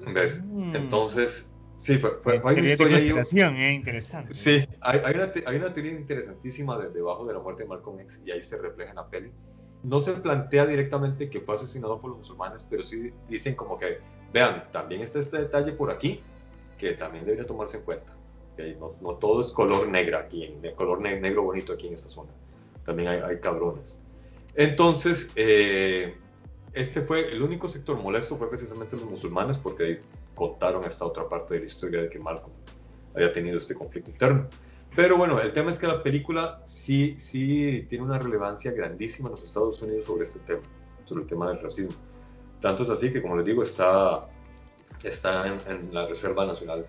[0.00, 0.42] ¿Ves?
[0.44, 0.74] Mm.
[0.74, 1.49] Entonces,
[1.80, 3.10] sí, fue, fue hay una historia ahí.
[3.10, 4.34] Eh, interesante.
[4.34, 8.22] Sí, hay, hay, una, hay, una, teoría interesantísima debajo de la muerte de Malcolm X
[8.24, 9.30] y ahí se refleja en la peli
[9.82, 13.98] no se plantea directamente que fue asesinado por los musulmanes, pero sí dicen como que,
[14.32, 16.20] vean, también está este detalle por aquí
[16.78, 18.16] que también debería tomarse en cuenta.
[19.00, 22.30] No, todo es color negro aquí, en, color negro bonito aquí en esta zona.
[22.84, 24.00] También hay, cabrones.
[24.54, 26.14] Entonces, eh,
[26.74, 30.00] este fue el único sector molesto fue precisamente los musulmanes porque
[30.34, 32.52] contaron esta otra parte de la historia de que Malcolm
[33.14, 34.48] había tenido este conflicto interno.
[34.96, 39.32] Pero bueno, el tema es que la película sí, sí tiene una relevancia grandísima en
[39.32, 40.62] los Estados Unidos sobre este tema,
[41.04, 41.94] sobre el tema del racismo.
[42.60, 44.28] Tanto es así que, como les digo, está,
[45.02, 46.86] está en, la Reserva Nacional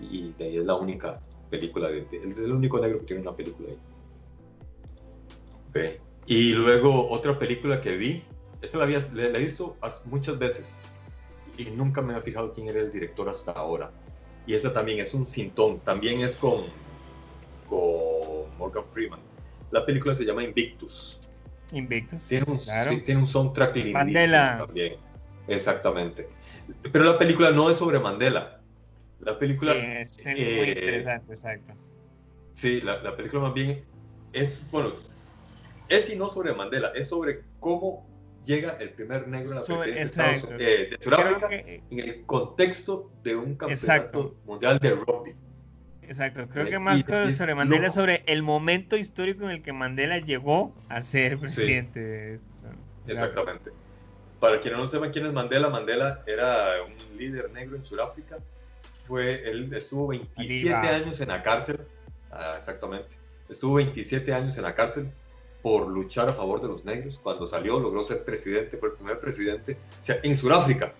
[0.00, 3.36] y de ahí es la única película, de, es el único negro que tiene una
[3.36, 3.78] película ahí.
[6.26, 8.24] Y luego otra película que vi,
[8.60, 10.80] esa la, había, la he visto muchas veces
[11.58, 13.90] y nunca me había fijado quién era el director hasta ahora.
[14.46, 16.64] Y esa también es un cintón, también es con
[17.68, 19.20] con Morgan Freeman.
[19.70, 21.18] La película se llama Invictus.
[21.72, 22.28] Invictus.
[22.28, 24.64] Tiene un, tiene un soundtrack Mandela.
[24.66, 24.96] también.
[25.48, 26.28] Exactamente.
[26.92, 28.60] Pero la película no es sobre Mandela.
[29.20, 29.72] La película.
[29.72, 31.72] Sí, es muy eh, interesante, exacto.
[32.52, 33.82] Sí, la, la, película más bien
[34.34, 34.92] es, bueno,
[35.88, 38.06] es y no sobre Mandela, es sobre cómo
[38.44, 43.56] llega el primer negro a la presidencia de, eh, Sudáfrica en el contexto de un
[43.56, 45.34] campeonato mundial de rugby.
[46.02, 49.72] Exacto, creo que más que sobre Mandela es sobre el momento histórico en el que
[49.72, 52.36] Mandela llegó a ser presidente.
[53.06, 53.70] Exactamente.
[54.40, 58.38] Para quienes no sepan quién es Mandela, Mandela era un líder negro en Sudáfrica.
[59.06, 61.80] Fue, él estuvo 27 años en la cárcel.
[62.30, 63.08] Ah, exactamente.
[63.48, 65.10] Estuvo 27 años en la cárcel
[65.62, 67.18] por luchar a favor de los negros.
[67.22, 69.78] Cuando salió, logró ser presidente, fue el primer presidente.
[70.00, 70.92] O sea, en Sudáfrica,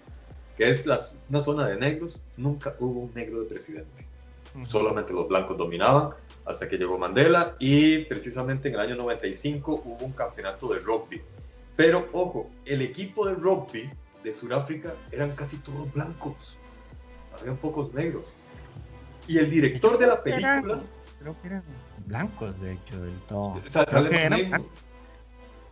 [0.57, 4.13] que es la, una zona de negros, nunca hubo un negro de presidente
[4.69, 6.11] solamente los blancos dominaban
[6.45, 11.23] hasta que llegó Mandela y precisamente en el año 95 hubo un campeonato de rugby.
[11.77, 13.91] Pero ojo, el equipo de rugby
[14.23, 16.59] de Sudáfrica eran casi todos blancos,
[17.39, 18.35] habían pocos negros.
[19.27, 20.83] Y el director de la película...
[21.23, 21.63] creo que eran
[22.07, 23.63] blancos, de hecho, del todo.
[23.69, 24.69] sale, Matt Damon,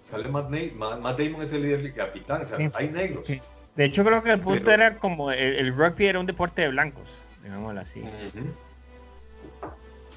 [0.05, 3.27] sale Matt, Damon, es el líder del capitán, o sea, hay negros.
[3.77, 7.23] De hecho, creo que el punto era como el, rugby era un deporte de blancos,
[7.43, 8.03] digámoslo así.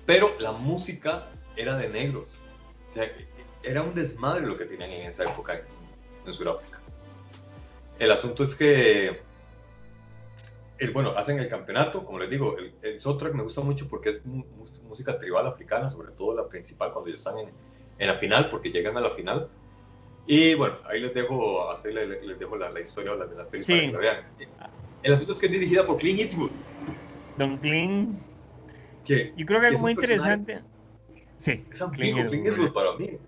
[0.06, 2.44] Pero la música era de negros.
[3.64, 5.62] era un desmadre lo que tenían en esa época
[6.26, 6.80] en, Sudáfrica.
[8.00, 9.22] El asunto es que,
[10.84, 14.10] el, bueno, hacen el campeonato, como les digo, el, el soundtrack me gusta mucho porque
[14.10, 17.50] es música tribal africana, sobre todo la principal cuando ya están en,
[18.00, 19.50] en, la final, porque llegan a la final.
[20.26, 23.92] Y bueno, ahí les dejo, hacer, les, dejo la, historia de la película para que
[23.92, 24.26] la vean.
[25.04, 26.52] El asunto es que es dirigida por Clint Eastwood.
[27.38, 28.16] Don Clint
[29.06, 30.62] yo creo que es muy interesante.
[31.38, 33.18] Sí, es ambiguo, Clint para mí.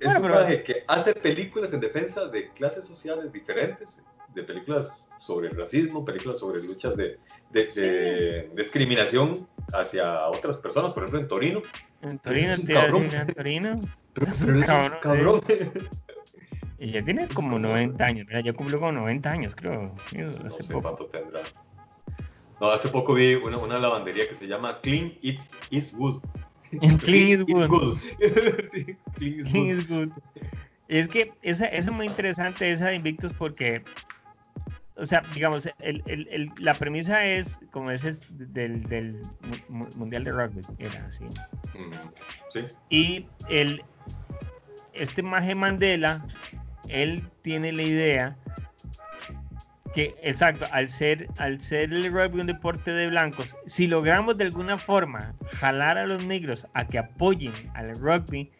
[0.00, 4.02] Es un personaje que hace películas en defensa de clases sociales diferentes,
[4.34, 7.18] de películas sobre racismo, películas sobre luchas de,
[7.50, 11.62] de, discriminación hacia otras personas, por ejemplo en Torino.
[12.02, 12.66] En Torino, en
[13.34, 13.80] Torino.
[14.14, 14.62] Pero, es un
[15.00, 15.40] cabrón.
[16.78, 19.94] Y ya tiene como 90 años, mira, yo cumplo como 90 años, creo.
[20.06, 21.40] Hace no sé cuánto tendrá.
[22.60, 26.22] No, hace poco vi una, una lavandería que se llama Clean It's, It's Good.
[27.04, 27.98] Clean It's Good.
[28.72, 30.10] sí, Clean It's Good.
[30.88, 33.82] Es que esa, es muy interesante esa de Invictus porque,
[34.96, 39.18] o sea, digamos, el, el, la premisa es, como es del, del
[39.68, 41.24] Mundial de Rugby, era así.
[42.50, 42.66] Sí.
[42.90, 43.82] Y el,
[44.92, 46.24] este Maje Mandela,
[46.88, 48.36] él tiene la idea
[49.94, 54.44] que, exacto, al ser, al ser el rugby un deporte de blancos, si logramos de
[54.44, 58.50] alguna forma jalar a los negros a que apoyen al rugby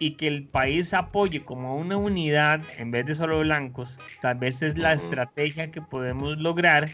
[0.00, 4.62] y que el país apoye como una unidad en vez de solo blancos, tal vez
[4.62, 6.88] es la estrategia que podemos lograr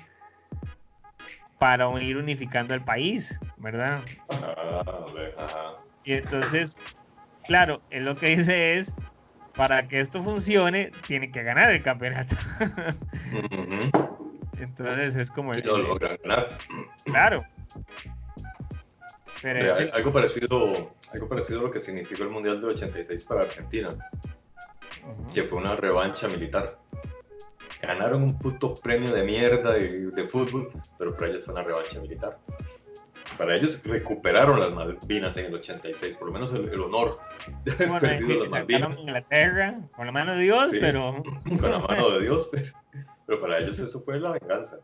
[1.56, 4.00] para ir unificando el país, ¿verdad?
[4.28, 4.82] Ah,
[5.38, 5.76] ajá.
[6.02, 6.76] Y entonces,
[7.44, 8.92] claro, él lo que dice es,
[9.54, 12.34] para que esto funcione, tiene que ganar el campeonato.
[13.32, 13.92] Ujú.
[14.58, 15.66] Entonces es como Y el...
[15.66, 16.58] lo logran ganar.
[17.04, 17.44] Claro.
[19.42, 23.42] Pero el- algo, parecido, algo parecido a lo que significó el Mundial del 86 para
[23.42, 25.32] Argentina, Ujú.
[25.34, 26.78] que fue una revancha militar.
[27.82, 32.00] Ganaron un puto premio de mierda de, de fútbol, pero para ellos fue una revancha
[32.00, 32.38] militar.
[33.36, 37.18] Para ellos recuperaron las Malvinas en el 86, por lo menos el, el honor
[37.64, 38.96] de haber Bueno, perdido sí, las Malvinas.
[38.96, 40.78] a Inglaterra con la mano de Dios, Sí.
[40.80, 41.22] pero
[41.60, 42.72] con la mano de Dios, pero,
[43.26, 44.78] pero para ellos eso fue la venganza.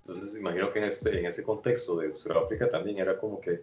[0.00, 3.62] Entonces imagino que en, este, en ese contexto de Sudáfrica también era como que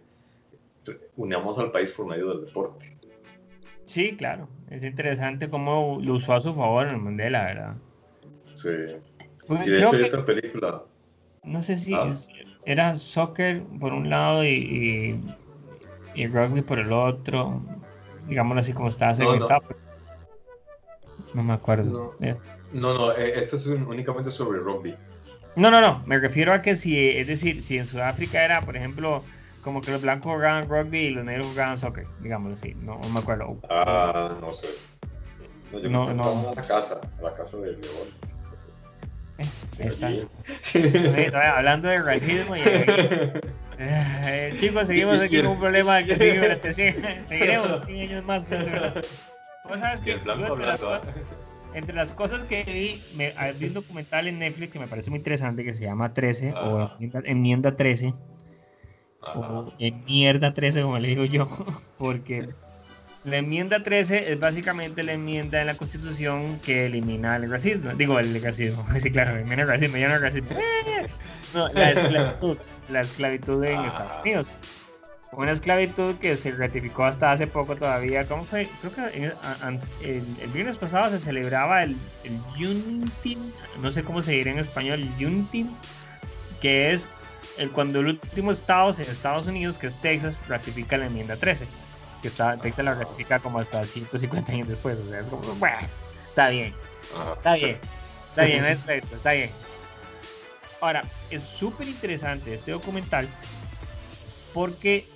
[1.16, 2.96] unamos al país por medio del deporte.
[3.84, 4.48] sí, claro.
[4.70, 7.74] Es interesante cómo lo usó a su favor en el Mandela, ¿verdad?
[8.54, 8.68] Sí.
[9.48, 10.82] Porque Y de hecho hay que- otra película.
[11.44, 12.06] no sé si Ah.
[12.08, 12.28] es-
[12.66, 14.48] era soccer por un lado y,
[16.14, 17.62] y, y rugby por el otro,
[18.28, 19.30] digámoslo así como estaba No, no.
[19.32, 19.60] segmentado.
[19.66, 19.80] pero
[21.34, 22.14] No me acuerdo.
[22.20, 22.26] No.
[22.26, 22.36] Eh,
[22.72, 24.94] No, no, eh, este es un- únicamente sobre rugby.
[25.56, 28.76] No, no, no, me refiero a que si, es decir, si en Sudáfrica era, por
[28.76, 29.24] ejemplo,
[29.62, 33.08] como que los blancos jugaban rugby y los negros jugaban soccer, digámoslo así, no, no
[33.10, 33.56] me acuerdo.
[33.68, 34.68] Ah, no sé.
[35.72, 36.50] No, yo No, no.
[36.50, 38.08] a la casa, a la casa del león.
[39.78, 39.98] Es-.
[40.74, 42.60] Eh, Hablando de racismo y...
[43.82, 48.44] Eh, chicos, seguimos aquí con un problema que sigue durante 100 seguiremos 100 años más.
[48.44, 48.92] Pero,
[49.66, 51.00] vos sabes que entre las cosas-
[51.72, 55.08] entre las cosas que vi, me, ah, vi un documental en Netflix que me parece
[55.08, 56.94] muy interesante que se llama 13 o Ajá.
[56.98, 58.18] Enmienda, Enmienda 13 Ajá.
[59.22, 61.44] O en mierda 13 como le digo yo,
[61.98, 62.48] porque
[63.24, 68.18] la enmienda 13 es básicamente la enmienda en la constitución que elimina el racismo, digo
[68.18, 70.48] el racismo, sí claro, elimina el racismo, ya no el racismo,
[71.54, 72.56] no, la esclavitud,
[72.88, 73.86] la esclavitud en Ah.
[73.86, 74.50] Estados Unidos.
[75.32, 78.24] Una esclavitud que se ratificó hasta hace poco todavía.
[78.24, 78.68] ¿Cómo fue?
[78.80, 84.22] Creo que an- el, el viernes pasado se celebraba el, el Juneteenth, no sé cómo
[84.22, 85.70] se dirá en español, Juneteenth,
[86.60, 87.08] que es
[87.60, 91.66] el, cuando el último estado en Estados Unidos, que es Texas, ratifica la enmienda 13.
[92.22, 94.98] Que está, Texas la ratifica como hasta 150 años después.
[94.98, 95.76] O sea, es como, bueno,
[96.28, 96.74] está bien.
[97.36, 99.50] Está bien, está bien, está bien.
[100.80, 103.28] Ahora, es súper interesante este documental
[104.54, 105.06] porque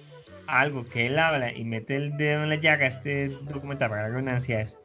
[0.46, 4.08] algo que él habla y mete el dedo en la llaga, este documental, para la
[4.08, 4.78] redundancia, es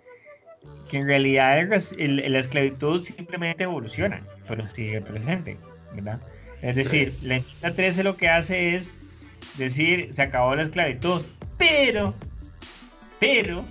[0.89, 5.57] que en realidad el ras- el- la esclavitud simplemente evoluciona, pero sigue presente,
[5.93, 6.19] ¿verdad?
[6.61, 8.93] Es decir, la enmienda 13 lo que hace es
[9.57, 11.21] decir, se acabó la esclavitud,
[11.57, 12.13] pero,
[13.19, 13.65] pero,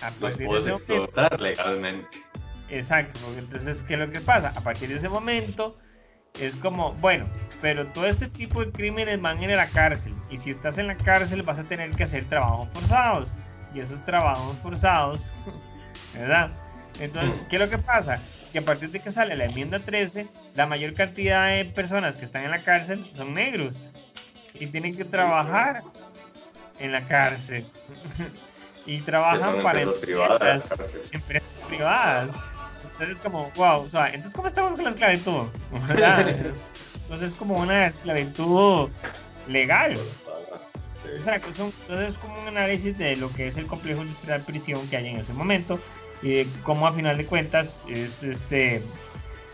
[0.00, 2.18] a Los partir de ese momento, legalmente.
[2.70, 4.52] Exacto, porque entonces, ¿qué es lo que pasa?
[4.56, 5.76] A partir de ese momento,
[6.40, 7.26] es como, bueno,
[7.60, 10.14] pero todo este tipo de crímenes van a la cárcel.
[10.30, 13.36] Y si estás en la cárcel, vas a tener que hacer trabajos forzados.
[13.74, 15.34] Y esos trabajos forzados,
[16.14, 16.50] ¿verdad?
[17.00, 18.20] Entonces, ¿qué es lo que pasa?
[18.52, 22.24] Que a partir de que sale la enmienda 13, la mayor cantidad de personas que
[22.24, 23.90] están en la cárcel son negros.
[24.54, 25.82] Y tienen que trabajar
[26.78, 27.64] en la cárcel.
[28.86, 30.70] y trabajan para empresas privadas.
[31.12, 32.30] empresas privadas.
[32.92, 35.46] Entonces como, wow, o sea, entonces ¿cómo estamos con la esclavitud?
[37.02, 38.88] Entonces es como una esclavitud
[39.48, 39.96] legal.
[41.14, 44.96] Exacto, entonces es como un análisis de lo que es el complejo industrial prisión que
[44.96, 45.78] hay en ese momento
[46.22, 48.82] y de cómo a final de cuentas es este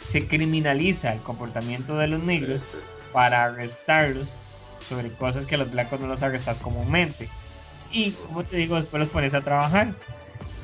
[0.05, 3.09] se criminaliza el comportamiento de los negros Sí, sí, sí.
[3.12, 4.37] para arrestarlos
[4.89, 7.29] sobre cosas que los blancos no los arrestas comúnmente.
[7.91, 9.95] Y como te digo, después los pones a trabajar.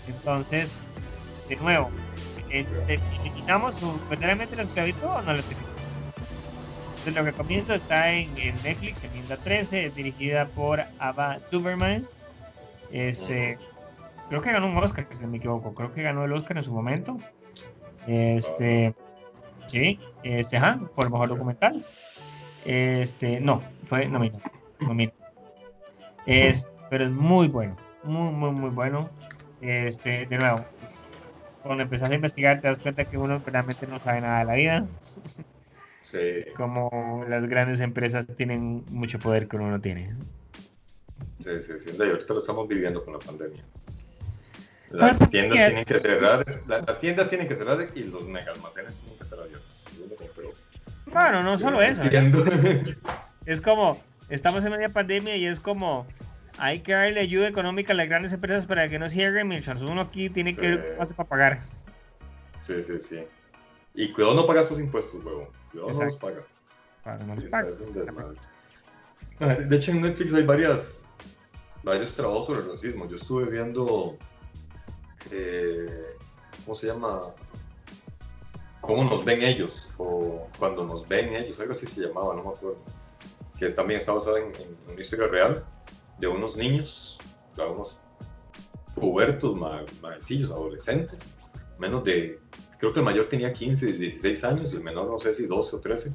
[0.07, 0.79] Entonces,
[1.49, 1.91] de nuevo,
[2.51, 3.79] eh, eh, ¿eliminamos
[4.09, 5.71] verdaderamente la esclavitud o no la eliminamos?
[6.91, 12.07] Entonces, lo recomiendo está en, en Netflix, enmienda 13, es dirigida por Ava Duverman.
[12.91, 13.59] Este,
[14.29, 15.75] creo que ganó un Oscar, si me equivoco.
[15.75, 17.19] Creo que ganó el Oscar en su momento.
[18.07, 18.95] Este,
[19.67, 21.85] sí, este, ajá, por el mejor documental.
[22.65, 24.43] Este, no, fue nominado.
[24.81, 25.19] nominado.
[26.27, 29.11] Es, pero es muy bueno, muy, muy, muy bueno.
[29.61, 31.07] Este, de nuevo, pues,
[31.63, 34.55] cuando empezás a investigar te das cuenta que uno realmente no sabe nada de la
[34.55, 34.85] vida.
[36.03, 36.19] Sí.
[36.55, 40.15] Como las grandes empresas tienen mucho poder que uno no tiene.
[41.43, 41.97] Sí, sí, sí.
[41.99, 43.65] Y ahorita lo estamos viviendo con la pandemia.
[44.97, 48.53] Las ¿por tiendas tienen que cerrar, la- las tiendas tienen que cerrar y los mega
[48.53, 49.85] almacenes tienen que estar abiertos.
[51.07, 52.03] Bueno, no solo eso.
[52.05, 52.97] ¿eh?
[53.47, 56.07] Es como, estamos en media pandemia y es como,
[56.59, 60.01] hay que darle ayuda económica a las grandes empresas para que no cierren, mientras uno
[60.01, 60.81] aquí tiene que Sí.
[60.99, 61.59] hace para pagar.
[62.63, 63.25] Sí, sí, sí.
[63.95, 65.51] Y cuidado no pagas tus impuestos, huevo.
[65.73, 66.41] Cuidado no los paga.
[69.69, 71.03] de hecho, en Netflix hay varias,
[71.83, 73.09] varios trabajos sobre el racismo.
[73.09, 74.17] Yo estuve viendo,
[75.31, 76.17] eh,
[76.65, 77.21] ¿cómo se llama?
[78.81, 79.89] ¿Cómo nos ven ellos?
[79.99, 82.79] O cuando nos ven ellos, algo así se llamaba, no me acuerdo.
[83.59, 84.53] Que también está basado en,
[84.91, 85.65] una historia real
[86.19, 87.19] de unos niños,
[87.57, 87.99] unos
[88.95, 89.57] pubertos,
[90.03, 91.37] maecillos, adolescentes,
[91.79, 92.41] menos de,
[92.79, 95.77] creo que el mayor tenía 15, 16 años y el menor no sé si 12
[95.77, 96.13] o 13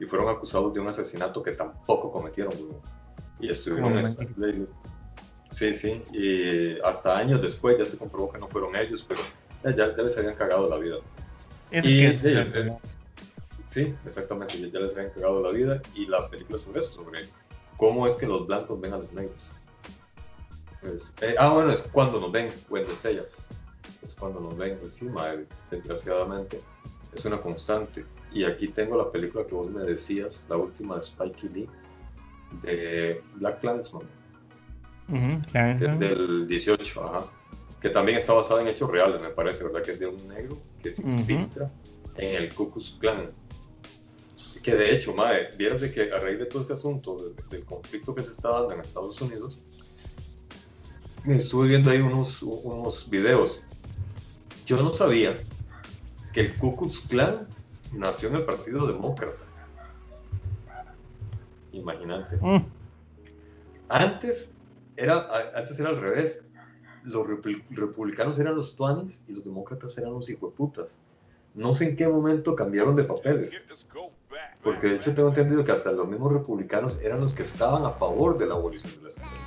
[0.00, 2.52] y fueron acusados de un asesinato que tampoco cometieron.
[3.40, 4.16] Y estuvieron...
[5.54, 9.20] Sí, sí, y hasta años después ya se comprobó que no fueron ellos, pero
[9.62, 10.96] ya, ya les habían cagado la vida.
[11.70, 12.76] Es que es eh,
[13.68, 17.20] sí, exactamente, ya, les habían cagado la vida y la película sobre eso, sobre
[17.76, 19.48] cómo es que los blancos ven a los negros.
[20.80, 23.48] Pues, eh, ah, bueno, es cuando nos ven, Wendes ellas.
[24.02, 26.60] Es cuando nos ven, pues sí, madre, desgraciadamente,
[27.14, 28.04] es una constante.
[28.32, 31.68] Y aquí tengo la película que vos me decías, la última de Spike Lee,
[32.62, 34.02] de Black Clansman.
[35.08, 37.26] Del 18, ajá.
[37.80, 39.82] Que también está basada en hechos reales, me parece, ¿verdad?
[39.82, 41.70] Que es de un negro que se infiltra
[42.16, 43.30] en el Ku Klux Klan.
[44.62, 47.16] Que de hecho, madre, vieron de que a raíz de todo este asunto,
[47.50, 49.62] del, conflicto que se está dando en Estados Unidos,
[51.24, 53.62] me estuve viendo ahí unos, unos videos.
[54.64, 55.38] Yo no sabía
[56.32, 57.46] que el Ku Klux Klan
[57.92, 59.44] nació en el Partido Demócrata.
[61.72, 62.36] Imagínate.
[62.40, 62.64] Mm.
[63.88, 64.53] Antes
[64.96, 66.50] era, antes era al revés.
[67.02, 70.98] Los republicanos eran los tuanis y los demócratas eran los hijueputas.
[71.54, 73.62] No sé en qué momento cambiaron de papeles.
[74.62, 77.90] Porque de hecho tengo entendido que hasta los mismos republicanos eran los que estaban a
[77.90, 79.38] favor de la abolición de la esclavitud.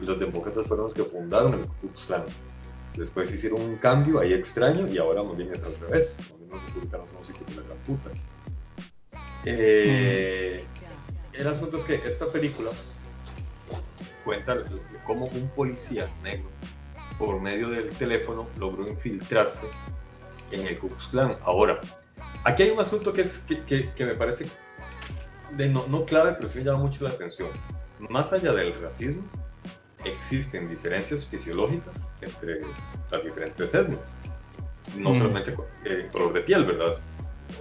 [0.00, 2.22] Y los demócratas fueron los que fundaron el Ku Klux Klan.
[2.96, 6.20] Después hicieron un cambio ahí extraño y ahora más bien es al revés
[6.54, 8.10] los republicanos somos hijos de la gran puta.
[9.44, 10.64] Eh,
[11.32, 12.70] el asunto es que esta película
[14.24, 14.56] cuenta
[15.06, 16.48] cómo un policía negro,
[17.18, 19.66] por medio del teléfono, logró infiltrarse
[20.50, 21.36] en el Ku Klux Klan.
[21.44, 21.80] Ahora,
[22.44, 24.46] aquí hay un asunto que, es, que, que, me parece
[25.52, 27.48] de no, no clave, pero sí me llama mucho la atención.
[27.98, 29.22] Más allá del racismo,
[30.04, 32.60] existen diferencias fisiológicas entre
[33.10, 34.18] las diferentes etnias
[34.96, 35.18] no mm.
[35.18, 35.54] solamente
[35.84, 36.96] eh, color de piel, ¿verdad?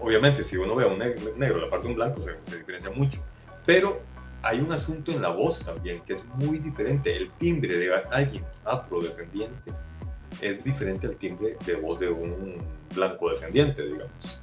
[0.02, 3.24] Obviamente, si uno ve a un negro, la parte de un blanco se, diferencia mucho,
[3.66, 4.02] pero
[4.44, 7.16] hay un asunto en la voz también que es muy diferente.
[7.16, 9.72] El timbre de alguien afrodescendiente
[10.42, 12.58] es diferente al timbre de voz de un
[12.96, 14.40] blanco descendiente, digamos.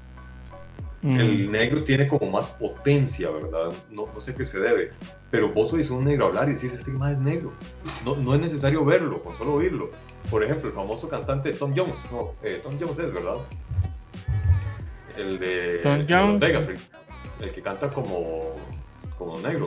[1.03, 1.21] Mm.
[1.21, 3.73] El negro tiene como más potencia, ¿verdad?
[3.91, 4.91] No, no sé qué se debe,
[5.31, 7.53] pero vos oís a un negro hablar y decís, este más es negro.
[8.05, 9.91] No, no es necesario verlo, con solo oírlo
[10.29, 13.37] por ejemplo, el famoso cantante Tom Jones, no, eh, Tom Jones es, ¿verdad?
[15.17, 16.41] El de, Tom Jones.
[16.41, 16.69] Vegas,
[17.41, 18.55] el, que canta como,
[19.21, 19.67] como negro.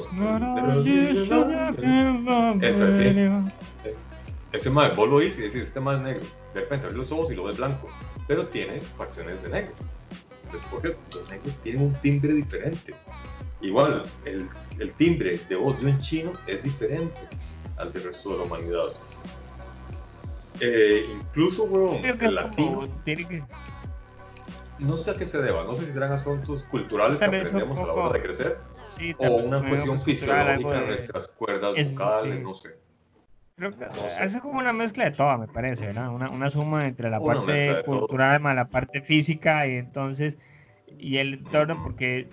[2.60, 3.30] Ese, sí.
[4.52, 6.24] Ese más, vos lo oís y decís, este más negro.
[6.56, 7.88] De repente los ojos y lo ves blanco,
[8.28, 9.72] pero tiene facciones de negro.
[10.46, 12.96] Entonces, porque los negros tienen un timbre diferente.
[13.62, 14.50] Igual, el,
[14.80, 17.16] el timbre de voz de un chino es diferente
[17.78, 18.88] al del resto de la humanidad.
[20.62, 22.84] Eh, incluso, weón, el latino.
[24.80, 27.86] No sé a qué se deba, no sé si serán asuntos culturales que aprendemos a
[27.86, 28.73] la hora de crecer
[29.18, 32.84] o una cuestión fisiológica en nuestras cuerdas vocales, no sé.
[33.56, 33.86] Creo que
[34.20, 36.14] es como una mezcla de todo, me parece, ¿no?
[36.14, 40.40] Una, una suma entre la parte cultural más la parte física y entonces,
[40.98, 42.28] y el entorno, porque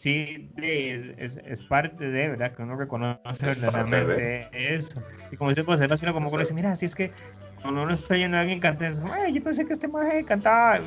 [0.00, 2.54] sí es, es, parte de, ¿verdad?
[2.54, 5.02] Que uno reconoce verdaderamente eso.
[5.30, 7.12] Y como dice, pues es como dice, mira, si es que
[7.60, 10.80] cuando uno está yendo a alguien cantando, ay, yo pensé que este maje cantaba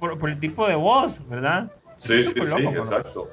[0.00, 1.70] por, por, el tipo de voz, ¿verdad?
[2.00, 3.30] Sí, sí, sí, exacto.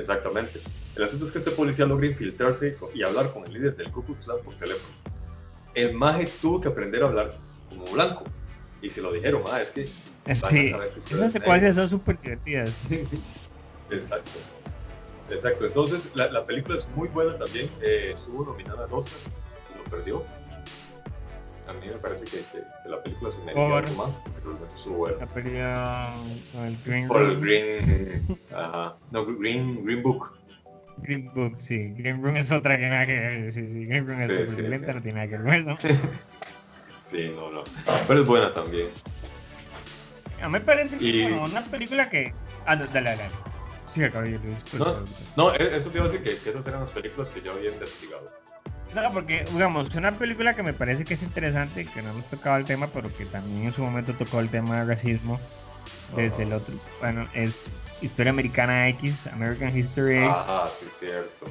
[0.00, 0.60] Exactamente.
[0.96, 4.02] El asunto es que este policía logra infiltrarse y hablar con el líder del Ku
[4.02, 4.94] Klux Klan por teléfono.
[5.74, 7.36] El maje tuvo que aprender a hablar
[7.68, 8.24] como blanco.
[8.82, 9.86] Y se lo dijeron, ah, es que...
[9.86, 10.74] Sí,
[11.10, 12.84] esas secuencias son súper divertidas.
[13.90, 14.38] Exacto.
[15.30, 15.66] Exacto.
[15.66, 17.68] Entonces, la, la, película es muy buena también.
[17.82, 19.18] Eh, estuvo nominada a Oscar,
[19.76, 20.24] lo perdió.
[21.70, 24.96] A mí me parece que, que, la película se merecía algo más, pero realmente estuvo
[24.96, 25.18] buena.
[25.18, 26.14] La película
[26.66, 28.38] el Green Por el Green.
[28.50, 28.96] ajá.
[29.12, 30.32] No, Green, Green Book.
[30.98, 31.92] Green Book, sí.
[31.96, 33.52] Green Room es otra que nada que ver.
[33.52, 33.84] Sí, sí.
[33.84, 35.78] Green Room es sí, sí, no tiene nada que ver, ¿no?
[37.10, 37.62] sí, no, no.
[38.08, 38.88] Pero es buena también.
[40.42, 42.32] A mí me parece que es una película que.
[42.66, 43.22] Ah, dale, dale.
[43.86, 44.02] Sí,
[44.78, 44.96] No,
[45.36, 47.70] no, e-, eso te iba a decir que, esas eran las películas que yo había
[47.70, 48.30] investigado.
[48.94, 52.24] No, porque, digamos, es una película que me parece que es interesante, que no hemos
[52.26, 55.38] tocado el tema, pero que también en su momento tocó el tema del racismo.
[56.16, 57.62] desde el otro, bueno, es
[58.02, 60.30] Historia Americana X, American History X.
[60.34, 61.46] Ah, sí, cierto.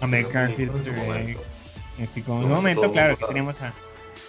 [0.00, 1.38] American History X.
[2.02, 3.74] Así como en su momento, claro, que tenemos a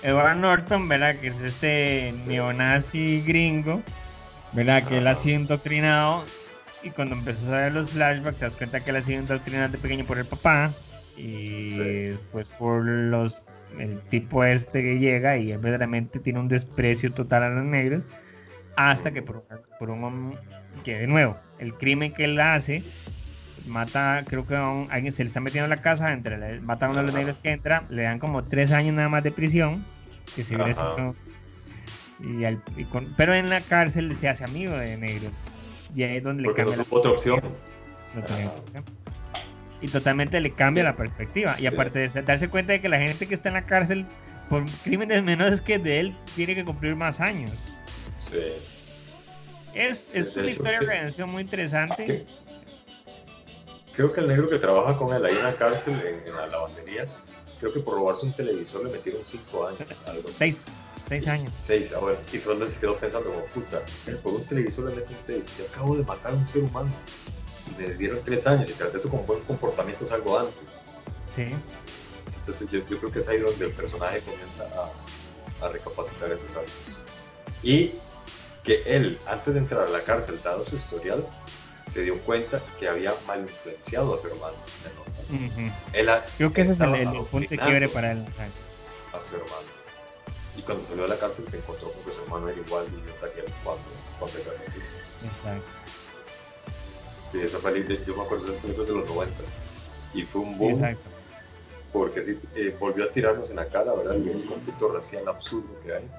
[0.03, 1.15] Edward Norton, ¿verdad?
[1.15, 3.81] Que es este neonazi gringo,
[4.51, 4.83] ¿verdad?
[4.83, 6.25] Que él ha sido indoctrinado
[6.83, 9.69] y cuando empezás a ver los flashbacks te das cuenta que él ha sido indoctrinado
[9.69, 10.71] de pequeño por el papá
[11.21, 13.43] y después por los
[13.79, 18.05] el tipo este que llega y él verdaderamente tiene un desprecio total a los negros
[18.75, 19.43] hasta que por,
[19.79, 20.35] por un
[20.83, 22.83] que de nuevo el crimen que él hace
[23.67, 26.89] mata creo que a alguien se le está metiendo en la casa entre mata a
[26.89, 29.85] uno de los negros que entra le dan como tres años nada más de prisión
[30.35, 30.55] que si
[32.19, 32.45] y,
[33.17, 35.39] pero en la cárcel se hace amigo de negros
[35.95, 37.41] y ahí es donde le cambia la otra opción
[39.81, 41.55] y totalmente le cambia la perspectiva.
[41.59, 44.05] Y aparte de darse cuenta de que la gente que está en la cárcel
[44.49, 47.51] por crímenes menores que de él tiene que cumplir más años.
[48.19, 48.53] Sí.
[49.73, 52.25] Es, es una historia de redención muy interesante.
[53.95, 57.05] Creo que el negro que trabaja con él ahí en la cárcel, en, la lavandería,
[57.59, 59.83] creo que por robarse un televisor le metieron 5 años.
[60.07, 60.29] Algo.
[60.35, 60.65] 6.
[61.07, 61.53] 6 años.
[61.57, 62.17] 6, ahora.
[62.31, 63.81] Y fue donde se quedó pensando, como puta,
[64.23, 65.57] por un televisor le meten 6.
[65.57, 66.89] Yo acabo de matar a un ser humano
[67.77, 70.87] le dieron tres años y tras eso con buen comportamiento salgo antes.
[71.29, 71.47] Sí.
[72.37, 76.49] Entonces yo, yo, creo que es ahí donde el personaje comienza a, a recapacitar esos
[76.49, 77.03] actos.
[77.63, 77.93] Y
[78.63, 81.25] que él, antes de entrar a la cárcel, dado su historial,
[81.91, 84.55] se dio cuenta que había mal influenciado a su hermano.
[86.37, 88.25] Creo que ese es el, punto de quiebre para él.
[89.13, 89.81] A su hermano.
[90.57, 93.31] Y cuando salió de la cárcel se encontró con que su hermano era igual idiota
[93.33, 93.83] que él cuando,
[94.19, 94.51] cuando era
[95.23, 95.80] Exacto.
[97.31, 99.43] Sí, esa película, yo me acuerdo de esas películas de los 90
[100.13, 100.75] y fue un boom.
[100.75, 100.83] Sí,
[101.93, 104.15] porque sí, eh, volvió a tirarnos en la cara, ¿verdad?
[104.15, 106.09] El conflicto racial absurdo que hay.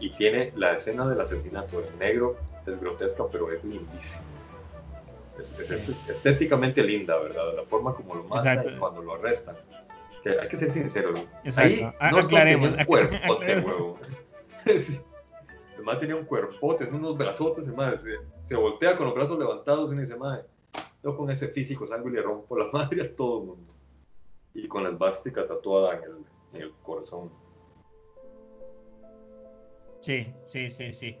[0.00, 2.36] Y tiene la escena del asesinato del negro,
[2.66, 4.24] es grotesca, pero es lindísima.
[5.38, 5.54] Es,
[6.08, 7.54] estéticamente linda, ¿verdad?
[7.56, 9.56] La forma como lo matan y cuando lo arrestan.
[10.22, 11.14] Que hay que ser sincero.
[11.44, 11.94] Exacto.
[11.98, 13.98] Ahí no aclaremos, un cuerpo de huevo.
[15.90, 18.04] El tenía un cuerpote, unos brazotes, el más
[18.44, 20.44] se, voltea con los brazos levantados y dice, madre,
[21.02, 23.72] yo con ese físico salgo y le rompo la madre a todo el mundo.
[24.54, 26.16] Y con la esvástica tatuada en el,
[26.54, 27.30] en el corazón.
[30.00, 31.16] Sí, sí, sí, sí.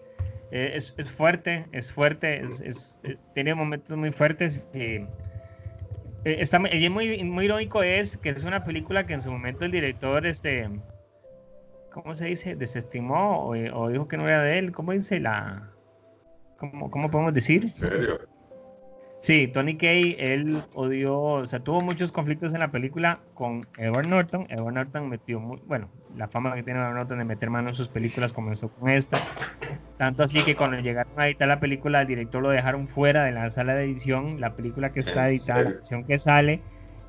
[0.50, 4.68] Eh, es, es, fuerte, es fuerte, es, eh, tiene momentos muy fuertes.
[4.74, 5.06] Y, eh,
[6.24, 9.70] está, y muy, muy irónico es que es una película que en su momento el
[9.70, 10.68] director, este,
[11.92, 12.56] ¿cómo se dice?
[12.56, 14.72] Desestimó o, dijo que no era de él.
[14.72, 15.70] ¿Cómo dice la...
[16.58, 17.64] ¿Cómo, cómo podemos decir?
[17.64, 18.32] ¿En serio?
[19.22, 24.08] Sí, Tony Kay, él odió, o sea, tuvo muchos conflictos en la película con Edward
[24.08, 24.46] Norton.
[24.48, 27.74] Edward Norton metió, muy, bueno, la fama que tiene Edward Norton de meter mano en
[27.74, 29.18] sus películas comenzó con esta.
[29.96, 33.30] Tanto así que cuando llegaron a editar la película, el director lo dejaron fuera de
[33.30, 34.40] la sala de edición.
[34.40, 36.60] La película que está editada, la versión que sale,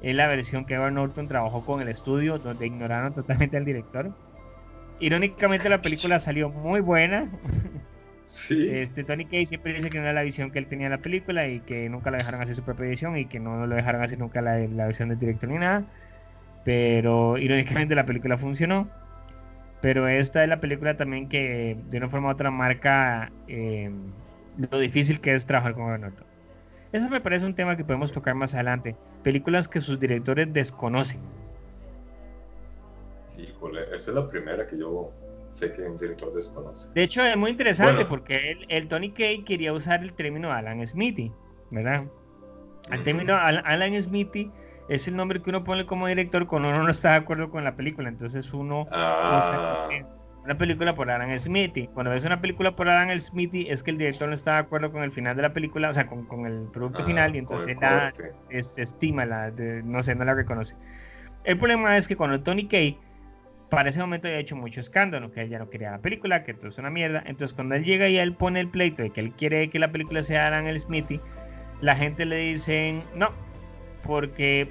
[0.03, 4.13] es la versión que Edward Norton trabajó con el estudio, donde ignoraron totalmente al director.
[5.03, 7.25] Irónicamente la película salió muy buena.
[8.25, 8.69] Sí.
[8.71, 10.97] Este, Tony Kay siempre dice que no era la visión que él tenía en la
[10.97, 14.01] película y que nunca la dejaron hacer su propia edición y que no lo dejaron
[14.01, 15.83] hacer nunca la, la versión del director ni nada.
[16.63, 18.87] Pero irónicamente la película funcionó.
[19.81, 23.91] Pero esta es la película también que de una forma u otra marca eh,
[24.57, 26.25] lo difícil que es trabajar con Norton.
[26.93, 28.95] Eso me parece un tema que podemos tocar más adelante.
[29.21, 31.19] Películas que sus directores desconocen.
[33.63, 35.09] Híjole, esta es la primera que yo
[35.53, 36.91] sé que un director desconoce.
[36.93, 41.31] De hecho, es muy interesante porque el, Tony Kay quería usar el término Alan Smithy,
[41.71, 42.03] ¿verdad?
[42.91, 44.51] El término Alan Smithy
[44.89, 47.63] es el nombre que uno pone como director cuando uno no está de acuerdo con
[47.63, 48.09] la película.
[48.09, 49.87] Entonces uno ah.
[50.43, 51.87] una película por Alan Smithy.
[51.87, 54.91] Cuando ves una película por Alan Smithy es que el director no está de acuerdo
[54.91, 57.37] con el final de la película, o sea, con, con el producto ah, final y
[57.37, 58.13] entonces la
[58.49, 59.51] es, estima, la,
[59.85, 60.75] no sé, no la reconoce.
[61.45, 62.99] El problema es que cuando Tony Kay
[63.73, 66.53] para ese momento había hecho mucho escándalo, que él ya no quería la película, que
[66.53, 67.23] todo es una mierda.
[67.25, 69.91] Entonces cuando él llega y él pone el pleito de que él quiere que la
[69.91, 71.19] película sea Alan el Smithy,
[71.81, 73.31] la gente le dice no,
[74.03, 74.69] porque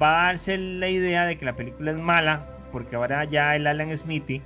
[0.00, 3.66] va a darse la idea de que la película es mala, porque ahora ya el
[3.66, 4.42] Alan Smithy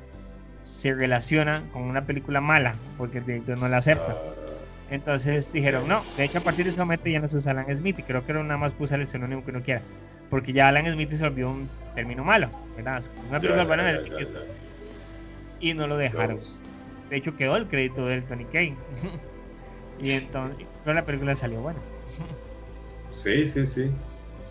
[0.63, 4.17] se relaciona con una película mala, porque el director no la acepta.
[4.91, 7.75] Entonces dijeron, no, de hecho a partir de ese momento ya no se usa Alan
[7.75, 9.83] Smithy, creo que nada más puse el sinónimo que uno quiera
[10.31, 13.03] porque ya Alan Smith se volvió un término malo, ¿verdad?
[13.29, 14.29] Una película buena en el
[15.61, 16.39] y no lo dejaron.
[17.11, 18.75] De hecho, quedó el crédito del Tony Kay.
[20.01, 21.79] y entonces, pero la película salió buena.
[23.11, 23.91] sí, sí, sí.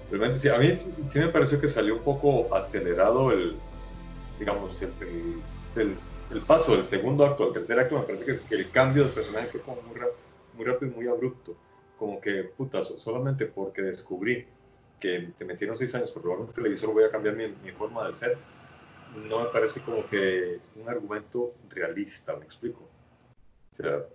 [0.09, 0.49] Realmente sí.
[0.49, 3.55] A mí sí me pareció que salió un poco acelerado el,
[4.39, 5.97] digamos, el,
[6.31, 9.47] el paso del segundo acto al tercer acto, me parece que, el cambio del personaje
[9.47, 9.99] fue como muy,
[10.55, 11.55] muy rápido y muy abrupto.
[11.97, 14.45] Como que, puta, solamente porque descubrí
[14.99, 18.07] que te metieron seis años por robar un televisor voy a cambiar mi, mi forma
[18.07, 18.37] de ser,
[19.29, 22.87] no me parece como que un argumento realista, me explico.
[23.71, 24.05] O sea,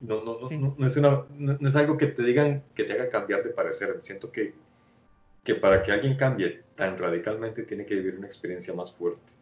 [0.00, 3.10] no, no, no, no, es una, no, es algo que te digan que te haga
[3.10, 3.98] cambiar de parecer.
[4.02, 4.54] Siento que,
[5.42, 9.32] que para que alguien cambie tan radicalmente tiene que vivir una experiencia más fuerte.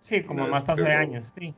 [0.00, 1.54] Sí, como más paso de años, sí.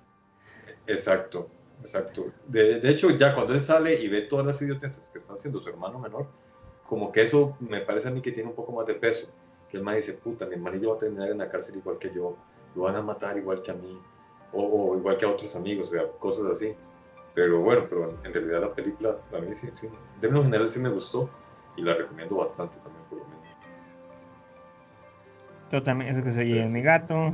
[0.87, 1.51] Exacto,
[1.81, 2.33] exacto.
[2.47, 5.61] De, de, hecho, ya cuando él sale y ve todas las idioteces que está haciendo
[5.61, 6.29] su hermano menor,
[6.91, 9.29] como que eso me parece a mí que tiene un poco más de peso.
[9.71, 12.13] Que el man dice, puta, mi hermanillo va a terminar en la cárcel igual que
[12.13, 12.37] yo,
[12.75, 13.97] lo van a matar igual que a mí,
[14.53, 16.75] o, o igual que a otros amigos, o sea, cosas así.
[17.33, 19.89] Pero bueno, pero en realidad la película a mí sí, sí,
[20.21, 21.31] de lo general sí me gustó
[21.77, 23.41] y la recomiendo bastante también por lo menos.
[25.71, 27.27] Totalmente, eso que soy pues, mi gato.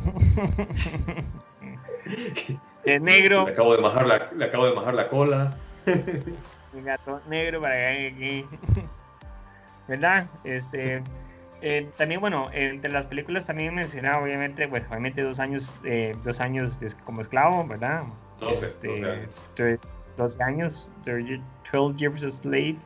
[2.84, 3.46] es negro.
[3.46, 5.56] Le acabo de majar la, le acabo de majar la cola.
[6.74, 8.44] mi gato negro para que
[9.88, 10.26] ¿Verdad?
[10.44, 11.02] Este
[11.62, 16.40] eh, también, bueno, entre las películas también mencionaba, obviamente, pues, obviamente dos años, eh, dos
[16.40, 18.02] años como esclavo, ¿verdad?
[18.40, 19.30] 12, este, 12 años.
[20.16, 22.76] 12 años, 12 Years a Slave,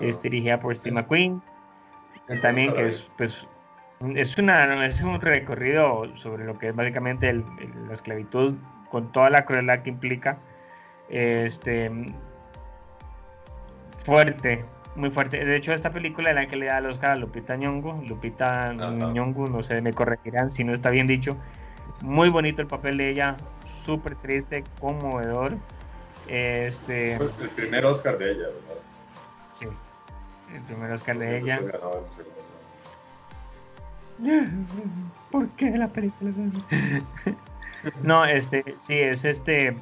[0.00, 1.42] es dirigida por Steve McQueen.
[2.40, 3.48] También que es, pues,
[4.14, 8.54] es, una, es un recorrido sobre lo que es básicamente la esclavitud
[8.90, 10.38] con toda la crueldad que implica.
[11.08, 11.90] Este,
[14.04, 14.60] fuerte,
[14.94, 15.44] muy fuerte.
[15.44, 18.02] De hecho, esta película es la que le da el Oscar a Lupita Nyong'o.
[18.06, 21.36] Lupita Nyong'o, no sé, me corregirán si no está bien dicho.
[22.00, 23.36] Muy bonito el papel de ella,
[23.84, 25.56] súper triste, conmovedor.
[26.28, 27.14] Este...
[27.14, 28.76] el primer Oscar de ella, ¿verdad?
[29.52, 29.66] Sí,
[30.54, 31.60] el primer Oscar de ella.
[35.30, 36.32] ¿Por qué la película?
[38.02, 39.74] no, este, sí, es este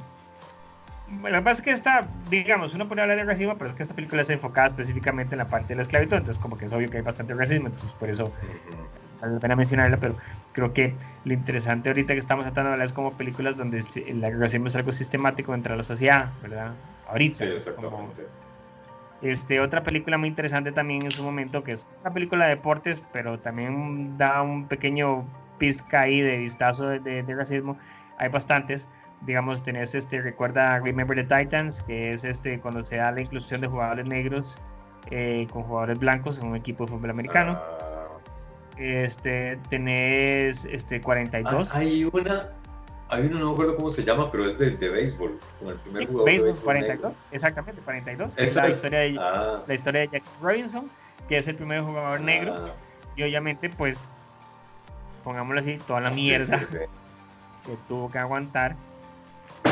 [1.10, 3.74] bueno, lo que pasa es que esta, digamos, uno puede hablar de racismo, pero es
[3.74, 6.66] que esta película está enfocada específicamente en la parte de la esclavitud, entonces como que
[6.66, 8.32] es obvio que hay bastante racismo, entonces por eso
[9.20, 10.14] vale la pena mencionarla, pero
[10.52, 10.94] creo que
[11.24, 14.76] lo interesante ahorita que estamos tratando de hablar es como películas donde el racismo es
[14.76, 16.72] algo sistemático dentro de la sociedad, ¿verdad?
[17.08, 17.44] Ahorita.
[17.44, 18.26] Sí, exactamente.
[19.20, 23.02] este, otra película muy interesante también en su momento, que es una película de deportes,
[23.12, 25.24] pero también da un pequeño
[25.58, 27.76] pizca ahí de vistazo de racismo.
[28.16, 28.88] Hay bastantes
[29.22, 33.60] digamos, tenés este, recuerda Remember the Titans, que es este cuando se da la inclusión
[33.60, 34.58] de jugadores negros
[35.10, 37.52] eh, con jugadores blancos en un equipo de fútbol americano.
[37.56, 38.08] Ah.
[38.78, 41.70] Este, tenés este 42.
[41.74, 42.48] Ah, hay una,
[43.10, 45.74] hay una, no me acuerdo cómo se llama, pero es de, de béisbol, con el
[45.76, 48.38] primer jugador béisbol, 42, exactamente, 42.
[48.38, 49.62] Es la, historia de, ah.
[49.66, 50.90] la historia de Jack Robinson,
[51.28, 52.54] que es el primer jugador negro.
[53.16, 54.04] Y obviamente, pues,
[55.22, 56.58] pongámoslo así, toda la mierda
[57.66, 58.76] que tuvo que aguantar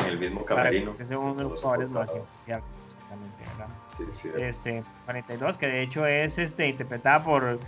[0.06, 0.94] el mismo camerino.
[0.98, 3.74] Ese uno de los jugadores lo hacía exactamente, ¿verdad?
[3.96, 4.30] Sí, sí.
[4.38, 7.58] Este, 42, que de hecho es este, interpretada por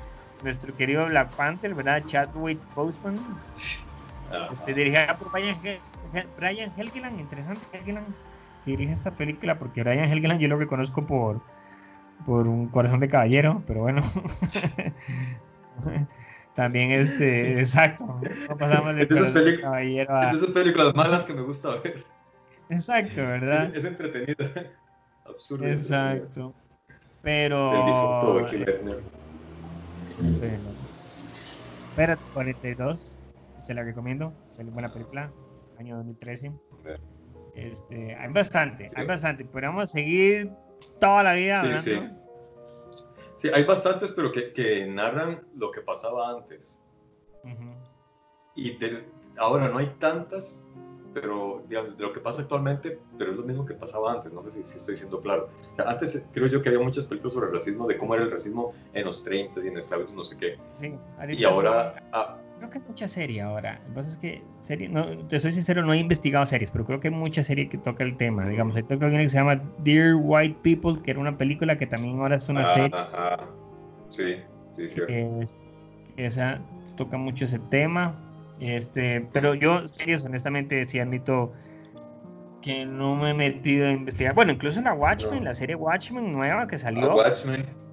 [0.43, 2.03] nuestro querido Black Panther, ¿verdad?
[2.07, 3.18] Chadwick Boseman.
[4.53, 5.59] Este, dirigida por Brian,
[6.39, 8.07] Brian Helgeland, interesante Helgeland
[8.66, 11.41] dirige esta película porque Brian Helgeland yo lo reconozco por
[12.25, 14.03] por un corazón de caballero, pero bueno.
[16.55, 18.21] También este, exacto.
[18.49, 20.33] No pasamos de, esas, caballero a...
[20.33, 22.05] esas películas malas que me gusta ver.
[22.69, 23.75] Exacto, ¿verdad?
[23.75, 24.71] Es, entretenida.
[25.25, 25.67] Absurdo.
[25.67, 26.55] Exacto.
[27.23, 27.73] Pero.
[27.73, 28.49] El difunto
[31.97, 33.19] Pero, 42,
[33.59, 34.33] se la recomiendo.
[34.73, 35.33] Buena película,
[35.79, 36.53] año 2013.
[37.55, 39.45] Este, hay bastante, hay bastante.
[39.45, 40.51] Podríamos seguir
[40.99, 41.83] toda la vida hablando.
[41.83, 42.01] Sí,
[43.41, 43.51] sí.
[43.53, 46.80] hay bastantes, pero que, que narran lo que pasaba antes.
[48.55, 48.76] Y
[49.38, 50.62] ahora no hay tantas
[51.12, 54.43] pero digamos, de lo que pasa actualmente, pero es lo mismo que pasaba antes, no
[54.43, 55.49] sé si, estoy siendo claro.
[55.84, 58.74] antes creo yo que había muchas películas sobre el racismo, de cómo era el racismo
[58.93, 60.59] en los 30 y en esclavitud, no sé qué.
[60.74, 60.95] Sí,
[61.30, 61.95] y ahora...
[62.12, 63.81] Ah, creo que hay mucha serie ahora.
[63.81, 66.85] Lo que pasa es que, serie, no, te soy sincero, no he investigado series, pero
[66.85, 68.47] creo que hay mucha serie que toca el tema.
[68.47, 72.19] Digamos, hay una que se llama Dear White People, que era una película que también
[72.19, 72.91] ahora es una serie.
[74.11, 74.37] Sí,
[74.77, 75.55] sí, sí.
[76.17, 76.61] esa
[76.97, 78.15] toca mucho ese tema.
[78.61, 81.53] Este, pero yo, serios, honestamente, sí admito
[82.61, 84.35] que no me he metido a investigar.
[84.35, 87.17] Bueno, incluso la Watchmen, la serie Watchmen nueva que salió,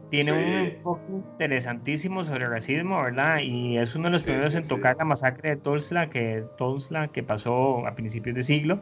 [0.09, 3.39] tiene un enfoque interesantísimo sobre el racismo, ¿verdad?
[3.39, 7.23] Y es uno de los primeros en tocar la masacre de Tulsa que, Tulsa que
[7.23, 8.81] pasó a principios de siglo.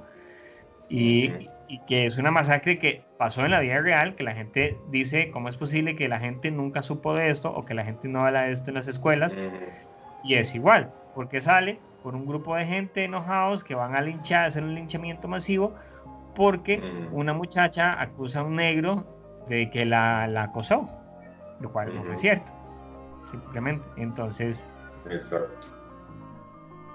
[0.88, 1.32] Y,
[1.68, 5.32] y, que es una masacre que pasó en la vida real, que la gente dice,
[5.32, 8.24] ¿cómo es posible que la gente nunca supo de esto o que la gente no
[8.24, 9.38] habla de esto en las escuelas?
[10.24, 10.94] Y es igual.
[11.16, 11.80] ¿Por qué sale?
[12.06, 15.74] por un grupo de gente enojados que van a linchar, hacer un linchamiento masivo
[16.36, 16.80] porque
[17.12, 19.08] una muchacha acusa a un negro
[19.48, 20.84] de que la, la acosó,
[21.60, 22.22] lo cual no fue Ujú.
[22.22, 22.52] cierto,
[23.30, 23.88] simplemente.
[23.98, 24.68] Entonces,
[25.10, 25.68] Exacto.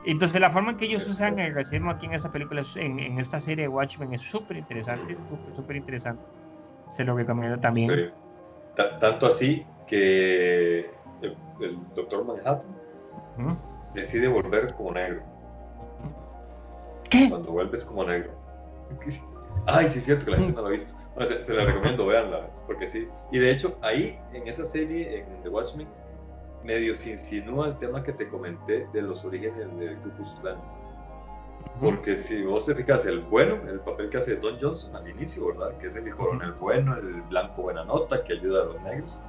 [0.05, 2.99] entonces la forma en que ellos usan el racismo aquí en esta película, es- en,
[2.99, 6.23] en esta serie de Watchmen, es súper interesante, súper, súper interesante.
[6.91, 7.91] Se lo recomiendo también.
[7.91, 8.11] Sí.
[8.75, 10.81] Ta- tanto así que
[11.23, 12.63] el, el doctor Manhattan
[13.95, 15.23] decide volver como negro.
[17.11, 17.29] ¿Qué?
[17.29, 18.33] Cuando vuelves como negro.
[19.67, 20.95] Ay, sí, es cierto que la gente no lo ha visto.
[21.27, 23.07] Se, se la recomiendo, véanla, porque sí.
[23.31, 25.87] Y de hecho, ahí, en esa serie, en The Watchmen,
[26.65, 30.31] medio se insinúa el tema que te comenté de los orígenes del Ku Klux.
[31.81, 35.47] Porque si vos te fijas, el bueno, el papel que hace Don Johnson al inicio,
[35.49, 35.77] ¿verdad?
[35.79, 39.21] Que es el coronel bueno, el blanco buena nota, que ayuda a los negros,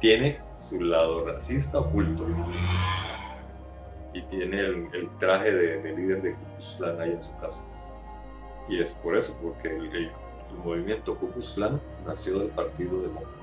[0.00, 2.26] tiene su lado racista oculto.
[4.14, 7.64] Y tiene el, el traje de, de líder de Ku Klux ahí en su casa.
[8.68, 10.12] Y es por eso, porque el, el-
[10.50, 11.16] el movimiento
[11.54, 13.36] Klan nació del Partido Demócrata.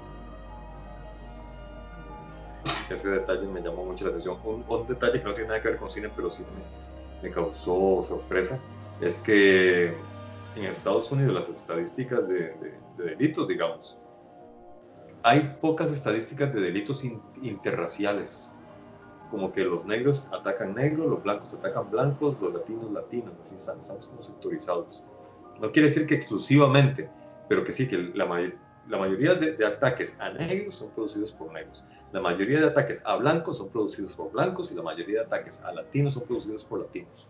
[2.90, 4.38] Ese detalle me llamó mucho la atención.
[4.44, 6.44] Un, un detalle que no tiene nada que ver con cine, pero sí
[7.22, 8.60] me, me causó sorpresa,
[9.02, 9.96] es que
[10.56, 13.98] en Estados Unidos las estadísticas de, de- de delitos, digamos,
[15.22, 18.52] hay pocas estadísticas de delitos in- interraciales.
[19.32, 23.80] Como que los negros atacan negros, los blancos atacan blancos, los latinos latinos, así están,
[23.80, 25.04] estamos como sectorizados.
[25.62, 27.10] No quiere decir que exclusivamente,
[27.48, 28.54] pero que sí, que la, may-
[28.90, 31.84] la mayoría de, de ataques a negros son producidos por negros.
[32.12, 35.64] La mayoría de ataques a blancos son producidos por blancos y la mayoría de ataques
[35.64, 37.28] a latinos son producidos por latinos.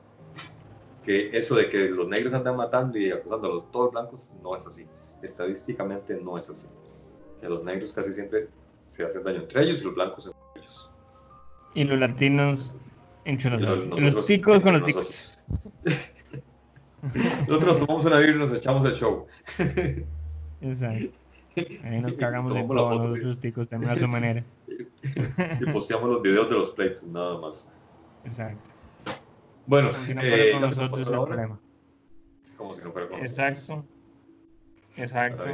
[1.04, 4.56] Que eso de que los negros andan matando y acusando a los todos blancos no
[4.56, 4.86] es así.
[5.22, 6.68] Estadísticamente no es así.
[7.42, 8.48] Que los negros casi siempre
[8.82, 10.92] se hacen daño entre ellos y los blancos entre ellos.
[11.74, 12.76] Y los latinos
[13.26, 14.14] entre nosotros.
[14.14, 15.40] los- ticos con los ticos.
[17.40, 17.80] nosotros.
[17.80, 19.26] Tomamos una birra y nos echamos el show.
[20.62, 21.18] Exacto.
[21.84, 23.10] Ahí nos cagamos en Tomamos la todo, foto, sí.
[23.10, 24.44] nosotros ticos también a su manera.
[25.60, 27.72] Y posteamos los videos de los pleitos, nada más.
[28.24, 28.72] Exacto.
[29.68, 31.60] Bueno, Como si no eh, fuera con nosotros el problema.
[32.58, 33.48] Como si no fuera con nosotros.
[33.58, 33.86] Exacto.
[34.98, 35.46] Exacto.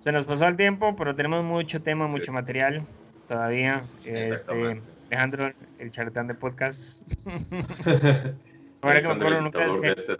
[0.00, 2.12] Se nos pasó el tiempo, pero tenemos mucho tema, Sí.
[2.12, 2.82] mucho material
[3.28, 3.84] todavía.
[4.04, 4.82] Este.
[5.10, 7.02] Alejandro, el charlatán de podcast.
[8.82, 10.16] Ahora que me acuerdo, nunca sé, este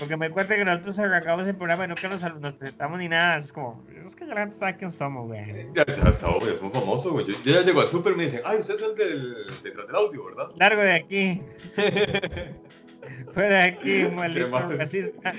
[0.00, 3.36] porque me acuerdo que nosotros arrancamos el programa y nunca nos, nos presentamos ni nada.
[3.36, 5.72] Es como, es que ya la gente sabe quién somos, güey.
[5.76, 7.26] Ya, está, obvio, es muy famoso, güey.
[7.26, 9.86] Yo, yo ya llego al súper y me dicen, ay, usted es el del, detrás
[9.86, 10.50] del audio, ¿verdad?
[10.56, 11.40] Largo de aquí,
[13.32, 14.76] fuera de aquí, maldito mal.
[14.76, 15.32] racista.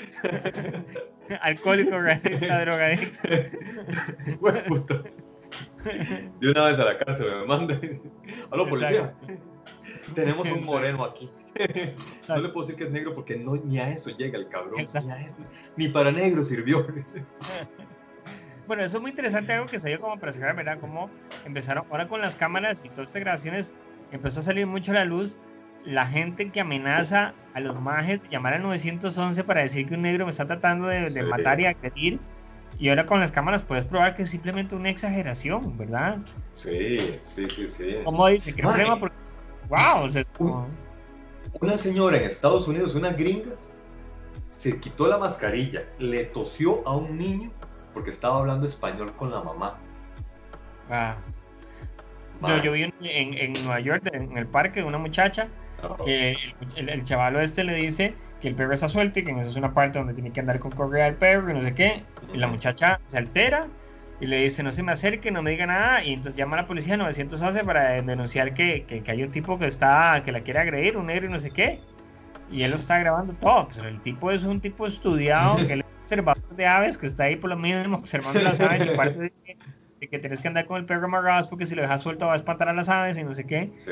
[1.41, 3.29] Alcohólico, racista, drogadicto.
[4.39, 5.03] Güey, puta.
[6.39, 8.01] De una vez a la cárcel me mandan.
[8.49, 9.13] Aló, policía.
[10.15, 11.29] Tenemos un moreno aquí.
[12.29, 14.75] No le puedo decir que es negro porque no, ni a eso llega el cabrón.
[14.77, 15.37] Ni, a eso.
[15.75, 16.85] ni para negro sirvió.
[18.67, 20.79] Bueno, eso es muy interesante, algo que salió como para cerrar, ¿verdad?
[20.79, 21.09] Como
[21.43, 23.73] empezaron ahora con las cámaras y todas estas grabaciones,
[24.11, 25.37] empezó a salir mucho a la luz
[25.85, 30.03] la gente que amenaza a los majes de llamar al 911 para decir que un
[30.03, 31.21] negro me está tratando de, de Sí.
[31.23, 32.19] matar y agredir.
[32.77, 36.19] Y ahora con las cámaras puedes probar que es simplemente una exageración, ¿verdad?
[36.55, 37.95] Sí, sí, sí, sí.
[38.03, 38.73] Como dice, que Mae.
[38.73, 39.15] problema porque...
[39.69, 40.05] ¡Wow!
[40.05, 40.67] O sea, es como-
[41.61, 43.51] Una señora en Estados Unidos, una gringa,
[44.51, 47.51] se quitó la mascarilla, le tosió a un niño
[47.93, 49.77] porque estaba hablando español con la mamá.
[50.89, 51.15] ah.
[52.47, 55.49] Yo, yo vi en, en- Nueva York, en el parque, una muchacha
[56.05, 56.37] que
[56.77, 59.49] el, el, chavalo este le dice que el perro está suelto y que en esa
[59.49, 62.03] es una parte donde tiene que andar con correa al perro y no sé qué.
[62.33, 63.67] Y la muchacha se altera
[64.21, 66.03] y le dice, no se me acerque, no me diga nada.
[66.03, 69.57] Y entonces llama a la policía 911 para denunciar que, que, que hay un tipo
[69.57, 71.79] que está, que la quiere agredir, un negro y no sé qué.
[72.51, 73.67] Y él lo está grabando todo.
[73.75, 77.25] Pero el tipo es un tipo estudiado, que él es observador de aves, que está
[77.25, 78.85] ahí por lo mismo observando las aves.
[78.85, 79.57] Y aparte de que,
[79.99, 82.33] de que tienes que andar con el perro amarrado porque si lo dejas suelto va
[82.33, 83.71] a espantar a las aves y no sé qué.
[83.77, 83.91] Sí.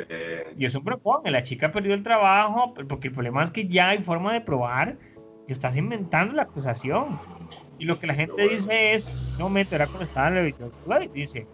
[0.57, 3.89] Y es un propón, la chica perdió el trabajo, porque el problema es que ya
[3.89, 4.97] hay forma de probar
[5.45, 7.19] que estás inventando la acusación.
[7.79, 8.49] Y lo que la gente bueno.
[8.49, 11.47] dice es, en ese momento era cuando estaba en la Club, dice,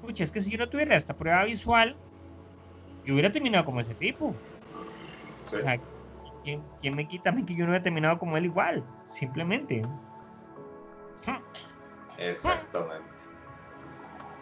[0.00, 1.96] pucha, es que si yo no tuviera esta prueba visual,
[3.04, 4.34] yo hubiera terminado como ese tipo.
[5.46, 5.56] sí.
[5.56, 5.80] O sea,
[6.44, 8.84] ¿quién, quién me quita a mí que yo no hubiera terminado como él igual?
[9.06, 9.82] Simplemente.
[12.18, 13.08] Exactamente.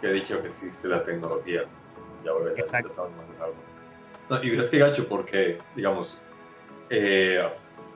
[0.00, 1.64] Que he dicho que existe la tecnología.
[2.24, 2.88] Ya ya Exacto.
[2.88, 3.56] estamos más a salvo.
[4.28, 6.20] No, y verás que gacho, porque, digamos,
[6.90, 7.42] eh,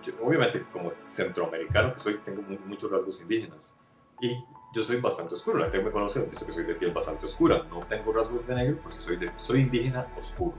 [0.05, 3.77] yo, obviamente como centroamericano que soy, tengo mu- muchos rasgos indígenas.
[4.21, 4.37] Y
[4.73, 5.59] yo soy bastante oscuro.
[5.59, 7.65] La gente me conoce ha visto que soy de piel bastante oscura.
[7.71, 10.55] No tengo rasgos de negro porque soy, de, soy indígena oscuro.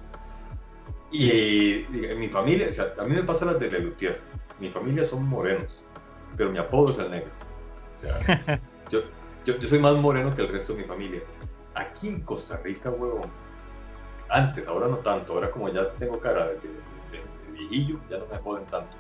[1.12, 4.20] Y, en mi familia, o sea, a mí me pasa la de Lelutier.
[4.60, 5.84] Mi familia son morenos,
[6.36, 7.32] pero mi apodo es el negro.
[7.98, 8.60] O sea,
[8.90, 9.02] yo,
[9.46, 11.22] yo, yo, soy más moreno que el resto de mi familia.
[11.76, 13.30] Aquí en Costa Rica, huevón,
[14.30, 16.60] antes, ahora no tanto, ahora como ya tengo cara de,
[17.54, 18.96] viejillo, ya no me joden tanto.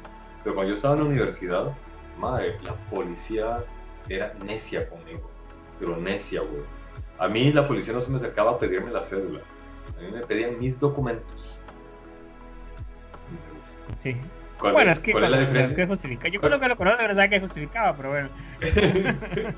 [0.45, 1.73] Pero cuando yo estaba en la universidad,
[2.19, 3.65] madre, la policía
[4.07, 5.27] era necia conmigo,
[5.79, 6.61] pero necia, güey.
[7.17, 9.41] A mí la policía no se me acercaba a pedirme la cédula,
[9.97, 11.59] a mí me pedían mis documentos.
[13.97, 14.15] Sí.
[14.59, 15.75] bueno, es que, ¿cuál es la diferencia?
[15.75, 16.27] que justifica.
[16.27, 18.29] Yo creo que lo conozco, pero sabe que justificaba, pero bueno.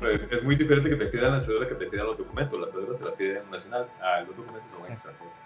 [0.00, 2.58] pues, es muy diferente que te pidan la cédula que te pidan los documentos.
[2.58, 5.45] La cédula se la pide nacional, ah, los documentos son extranjeros.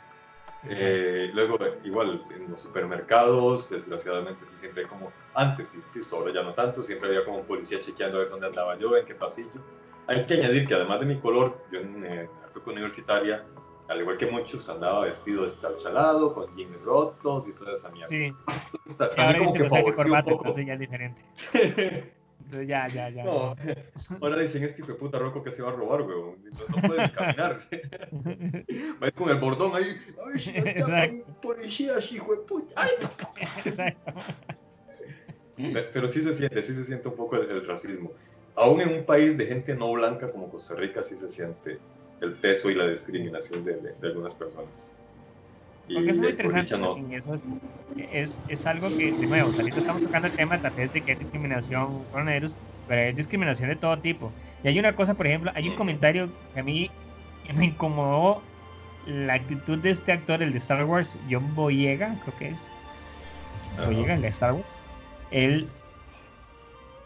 [0.69, 6.43] Eh, luego, igual, en los supermercados, desgraciadamente, sí, siempre como, antes sí, sí, solo ya
[6.43, 9.15] no tanto, siempre había como un policía chequeando a ver dónde andaba yo, en qué
[9.15, 9.49] pasillo.
[10.07, 13.47] Hay que añadir que además de mi color, yo en eh, época universitaria,
[13.89, 18.09] al igual que muchos, andaba vestido deschalchalado, con jeans rotos y toda esa mierda.
[18.09, 18.35] Sí.
[18.87, 21.23] Entonces, ahora viste que saque corbata, entonces ya es diferente.
[22.45, 23.25] Entonces ya, ya, ya.
[23.25, 23.55] No,
[24.21, 26.37] ahora dicen este hijo de puta roco que se va a robar, weón.
[26.43, 27.61] No, no puede caminar.
[27.71, 29.97] Va a ir con el bordón ahí.
[30.35, 31.33] Ay, Exacto.
[31.43, 32.75] policía, hijo de puta.
[32.77, 32.91] Ay,
[33.65, 34.13] Exacto.
[35.93, 38.13] Pero sí se siente, sí se siente un poco el, racismo.
[38.57, 41.79] Aún en un país de gente no blanca como Costa Rica, sí se siente
[42.21, 44.93] el peso y la discriminación de, de algunas personas.
[45.93, 46.77] Porque es muy interesante
[47.11, 51.13] y eso es, es, algo que, de nuevo, ahorita estamos tocando el tema de que
[51.13, 52.57] hay discriminación coronavirus,
[52.87, 54.33] pero hay discriminación de todo tipo.
[54.63, 56.91] Y hay una cosa, por ejemplo, hay un comentario que a mí
[57.57, 58.43] me incomodó
[59.07, 62.71] la actitud de este actor, el de Star Wars, John Boyega, creo que es.
[63.85, 64.77] Boyega, el de Star Wars.
[65.31, 65.69] Él,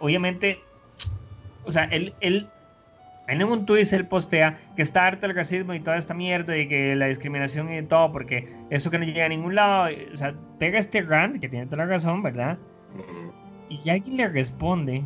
[0.00, 0.60] obviamente,
[1.64, 2.48] o sea, él, él
[3.26, 6.68] en un tuit él postea que está harto el racismo y toda esta mierda y
[6.68, 10.34] que la discriminación y todo, porque eso que no llega a ningún lado, o sea,
[10.58, 12.58] pega este rant, que tiene toda la razón, ¿verdad?
[13.68, 15.02] Y alguien le responde,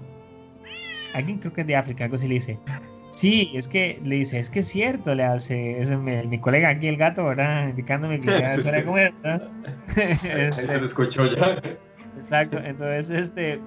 [1.15, 2.59] alguien creo que es de África, algo así le dice,
[3.11, 6.89] sí, es que le dice, es que es cierto, le hace, es mi, colega aquí
[6.89, 7.69] el gato, ¿verdad?
[7.69, 9.51] Indicándome que ya es hora de comer, ¿verdad?
[10.59, 11.61] Ahí se lo escuchó ya.
[12.17, 13.61] Exacto, entonces este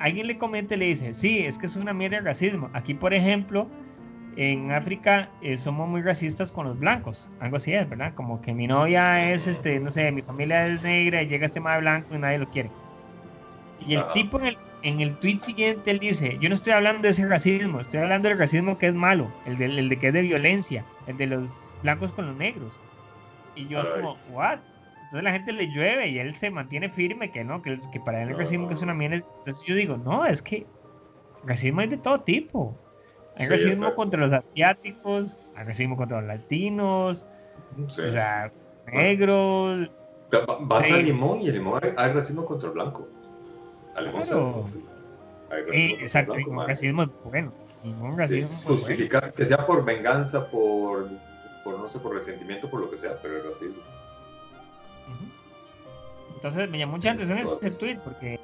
[0.00, 2.70] alguien le comenta y le dice, sí, es que es una mierda de racismo.
[2.72, 3.68] Aquí, por ejemplo,
[4.36, 7.30] en África eh, somos muy racistas con los blancos.
[7.40, 8.14] Algo así es, ¿verdad?
[8.14, 11.60] Como que mi novia es, este, no sé, mi familia es negra y llega este
[11.60, 12.70] más blanco y nadie lo quiere.
[13.86, 17.02] Y el tipo en el, en el tweet siguiente, él dice, yo no estoy hablando
[17.02, 20.08] de ese racismo, estoy hablando del racismo que es malo, el de, el de que
[20.08, 22.78] es de violencia, el de los blancos con los negros.
[23.54, 24.60] Y yo es como, ¿what?
[25.10, 28.22] Entonces la gente le llueve y él se mantiene firme que no, que, que para
[28.22, 29.16] él el racismo que es una mierda.
[29.16, 30.64] Entonces yo digo, no, es que
[31.44, 32.78] racismo hay de todo tipo.
[33.36, 37.26] Hay racismo contra los asiáticos, hay racismo contra los latinos,
[37.76, 38.52] o sea,
[38.86, 39.90] negros.
[40.60, 43.08] Vas a Limón y el Limón hay, racismo contra el blanco.
[43.96, 44.66] Al Limón claro.
[45.50, 47.52] hay racismo exacto, hay racismo bueno.
[47.82, 51.08] Ningún racismo justificar que sea por venganza, por,
[51.64, 53.82] por no sé, por resentimiento, por lo que sea, pero el racismo.
[56.34, 58.40] Entonces me llamó mucha atención ese tweet porque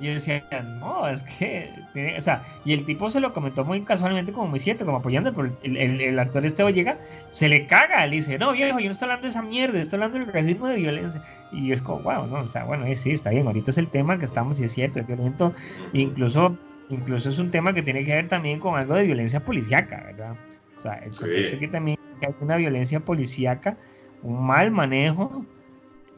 [0.00, 0.42] yo decía,
[0.80, 1.70] no, es que,
[2.16, 5.32] o sea, y el tipo se lo comentó muy casualmente, como muy cierto, como apoyando,
[5.34, 6.98] pero el, el, actor este llega,
[7.32, 9.98] se le caga, le dice, no, viejo, yo no estoy hablando de esa mierda, estoy
[9.98, 11.22] hablando del racismo de violencia.
[11.52, 14.18] Y es como, wow, no, o sea, bueno, sí, está bien, ahorita es el tema
[14.18, 15.52] que estamos, y es cierto, es violento,
[15.92, 16.56] incluso,
[16.88, 20.34] incluso es un tema que tiene que ver también con algo de violencia policíaca, ¿verdad?
[20.76, 23.76] O sea, el contexto que también hay una violencia policíaca,
[24.22, 25.44] un mal manejo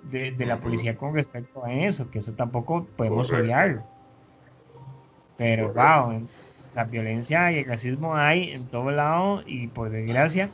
[0.03, 3.85] de, de la policía con respecto a eso, que eso tampoco podemos olvidarlo.
[5.37, 6.29] Pero, wow,
[6.75, 10.51] la violencia y el racismo hay en todo lado y por desgracia.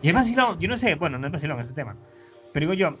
[0.00, 1.96] Y es vacilón, yo no sé, bueno, no es vacilón este tema,
[2.52, 2.98] pero digo yo,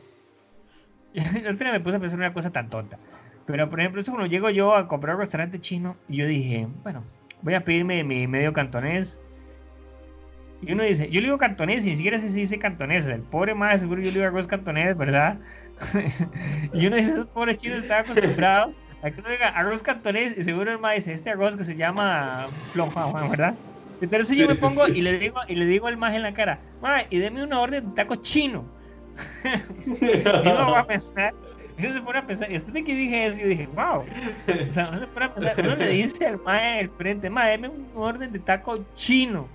[1.14, 2.98] me puse a pensar una cosa tan tonta.
[3.44, 6.68] Pero, por ejemplo, eso cuando llego yo a comprar un restaurante chino, y yo dije,
[6.84, 7.00] bueno,
[7.42, 9.20] voy a pedirme mi medio cantonés.
[10.64, 13.06] Y uno dice, yo le digo cantonés y ni siquiera sé si dice cantonés.
[13.06, 15.38] El pobre más seguro yo le digo arroz cantonés, ¿verdad?
[16.72, 20.42] y uno dice, esos pobres chinos estaban acostumbrados a que uno diga arroz cantonés y
[20.44, 23.54] seguro el más dice, este arroz que se llama flonjuan, ¿verdad?
[24.00, 26.60] Entonces yo me pongo y le digo y le digo al más en la cara,
[27.10, 28.64] y deme una orden de taco chino.
[29.84, 31.34] y uno va a pensar,
[31.78, 34.04] uno se pone a pensar, y después de que dije eso, yo dije, wow.
[34.68, 37.46] O sea, uno se pone a pensar, uno le dice al más el frente, ma,
[37.46, 39.48] deme un orden de taco chino.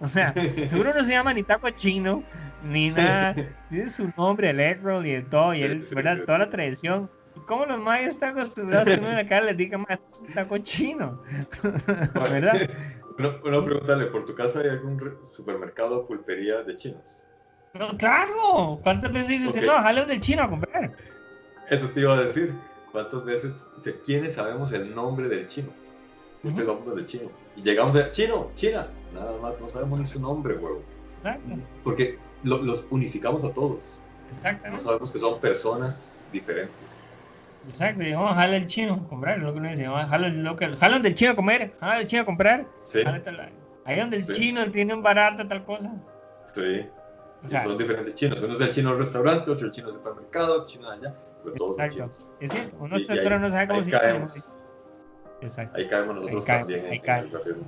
[0.00, 0.34] O sea,
[0.66, 2.24] seguro no se llama ni taco chino,
[2.62, 3.34] ni nada.
[3.68, 6.24] Tiene su nombre, el egg roll y todo, y él, ¿verdad?
[6.24, 7.10] Toda la tradición.
[7.46, 9.98] ¿Cómo los mayas están acostumbrados a que uno en la cara les diga más
[10.34, 11.20] taco chino?
[12.14, 12.68] ¿Verdad?
[13.16, 17.28] Bueno, bueno, pregúntale, ¿por tu casa hay algún supermercado o pulpería de chinos?
[17.74, 18.80] No, claro.
[18.82, 19.66] ¿Cuántas veces dices, Ok.
[19.66, 20.92] no, jale del chino a comprar?
[21.70, 22.54] Eso te iba a decir.
[22.92, 25.72] ¿Cuántas veces, o sea, quiénes sabemos el nombre del chino?
[26.42, 26.72] Siempre Ujú.
[26.72, 27.30] hablamos del chino.
[27.56, 28.86] Y llegamos a chino, China.
[29.14, 30.82] Nada más, no sabemos ni su nombre, huevo.
[31.18, 31.54] Exacto.
[31.82, 33.98] Porque lo- los unificamos a todos.
[34.24, 34.82] No Exactamente.
[34.82, 37.04] sabemos que son personas diferentes.
[37.66, 38.02] Exacto.
[38.02, 39.38] Y vamos a jalar el chino a comprar.
[39.38, 40.76] Lo que uno dice, vamos a jalar local.
[40.76, 41.74] Jalan del chino a comer.
[41.80, 42.66] Jalan del chino a comprar.
[42.78, 43.50] Sí, tal-
[43.86, 44.32] Ahí donde el Sí.
[44.32, 45.92] chino tiene un barato, tal cosa.
[46.54, 46.86] sí.
[47.42, 48.40] O sea, son diferentes chinos.
[48.42, 51.14] Uno es el chino del restaurante, otro el chino del supermercado, otro chino de allá.
[51.42, 51.94] Pero todos son exacto.
[52.14, 52.30] chinos.
[52.40, 52.76] Es cierto.
[52.80, 53.90] Uno Y- y está ahí- no sabe cómo se.
[55.42, 55.78] Exacto.
[55.80, 57.62] Ahí caemos nosotros Ahí también ahí en, en el racismo.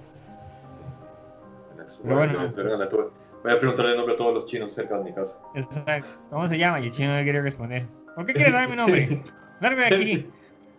[2.02, 2.88] Pero bueno.
[2.88, 3.10] tuve.
[3.42, 5.40] Voy a preguntarle el nombre a todos los chinos cerca de mi casa.
[5.54, 6.08] Exacto.
[6.30, 6.80] ¿Cómo se llama?
[6.80, 7.86] Y el chino no quiere responder.
[8.14, 9.22] ¿Por qué quieres saber mi nombre?
[9.60, 10.30] Largo de aquí.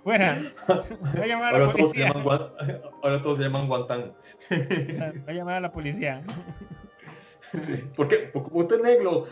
[0.03, 0.37] Fuera.
[0.67, 2.13] Voy a llamar a la Ahora todos, policía.
[2.13, 2.51] Guan-
[3.03, 4.13] ahora todos se llaman Guantán.
[4.49, 4.97] Voy
[5.27, 6.23] a llamar a la policía.
[7.95, 8.29] ¿Por qué?
[8.33, 9.27] Porque usted es negro.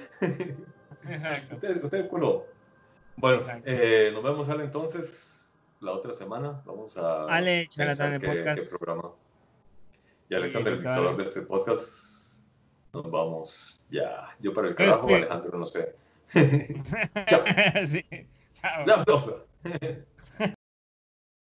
[1.09, 1.55] Exacto.
[1.55, 2.45] Usted, usted es culo.
[3.17, 6.61] Bueno, eh, nos vemos, Ale, entonces, la otra semana.
[6.65, 8.59] Vamos a Ale, podcast.
[8.59, 9.11] qué programa.
[10.27, 12.39] Y Sí, Alexander, el dictador de este podcast,
[12.93, 14.35] nos vamos ya.
[14.39, 15.15] Yo para el carajo, ¿qué?
[15.15, 15.95] Alejandro, no sé.
[17.85, 18.03] sí.
[18.53, 18.85] Chao.
[18.85, 20.54] No, no, no.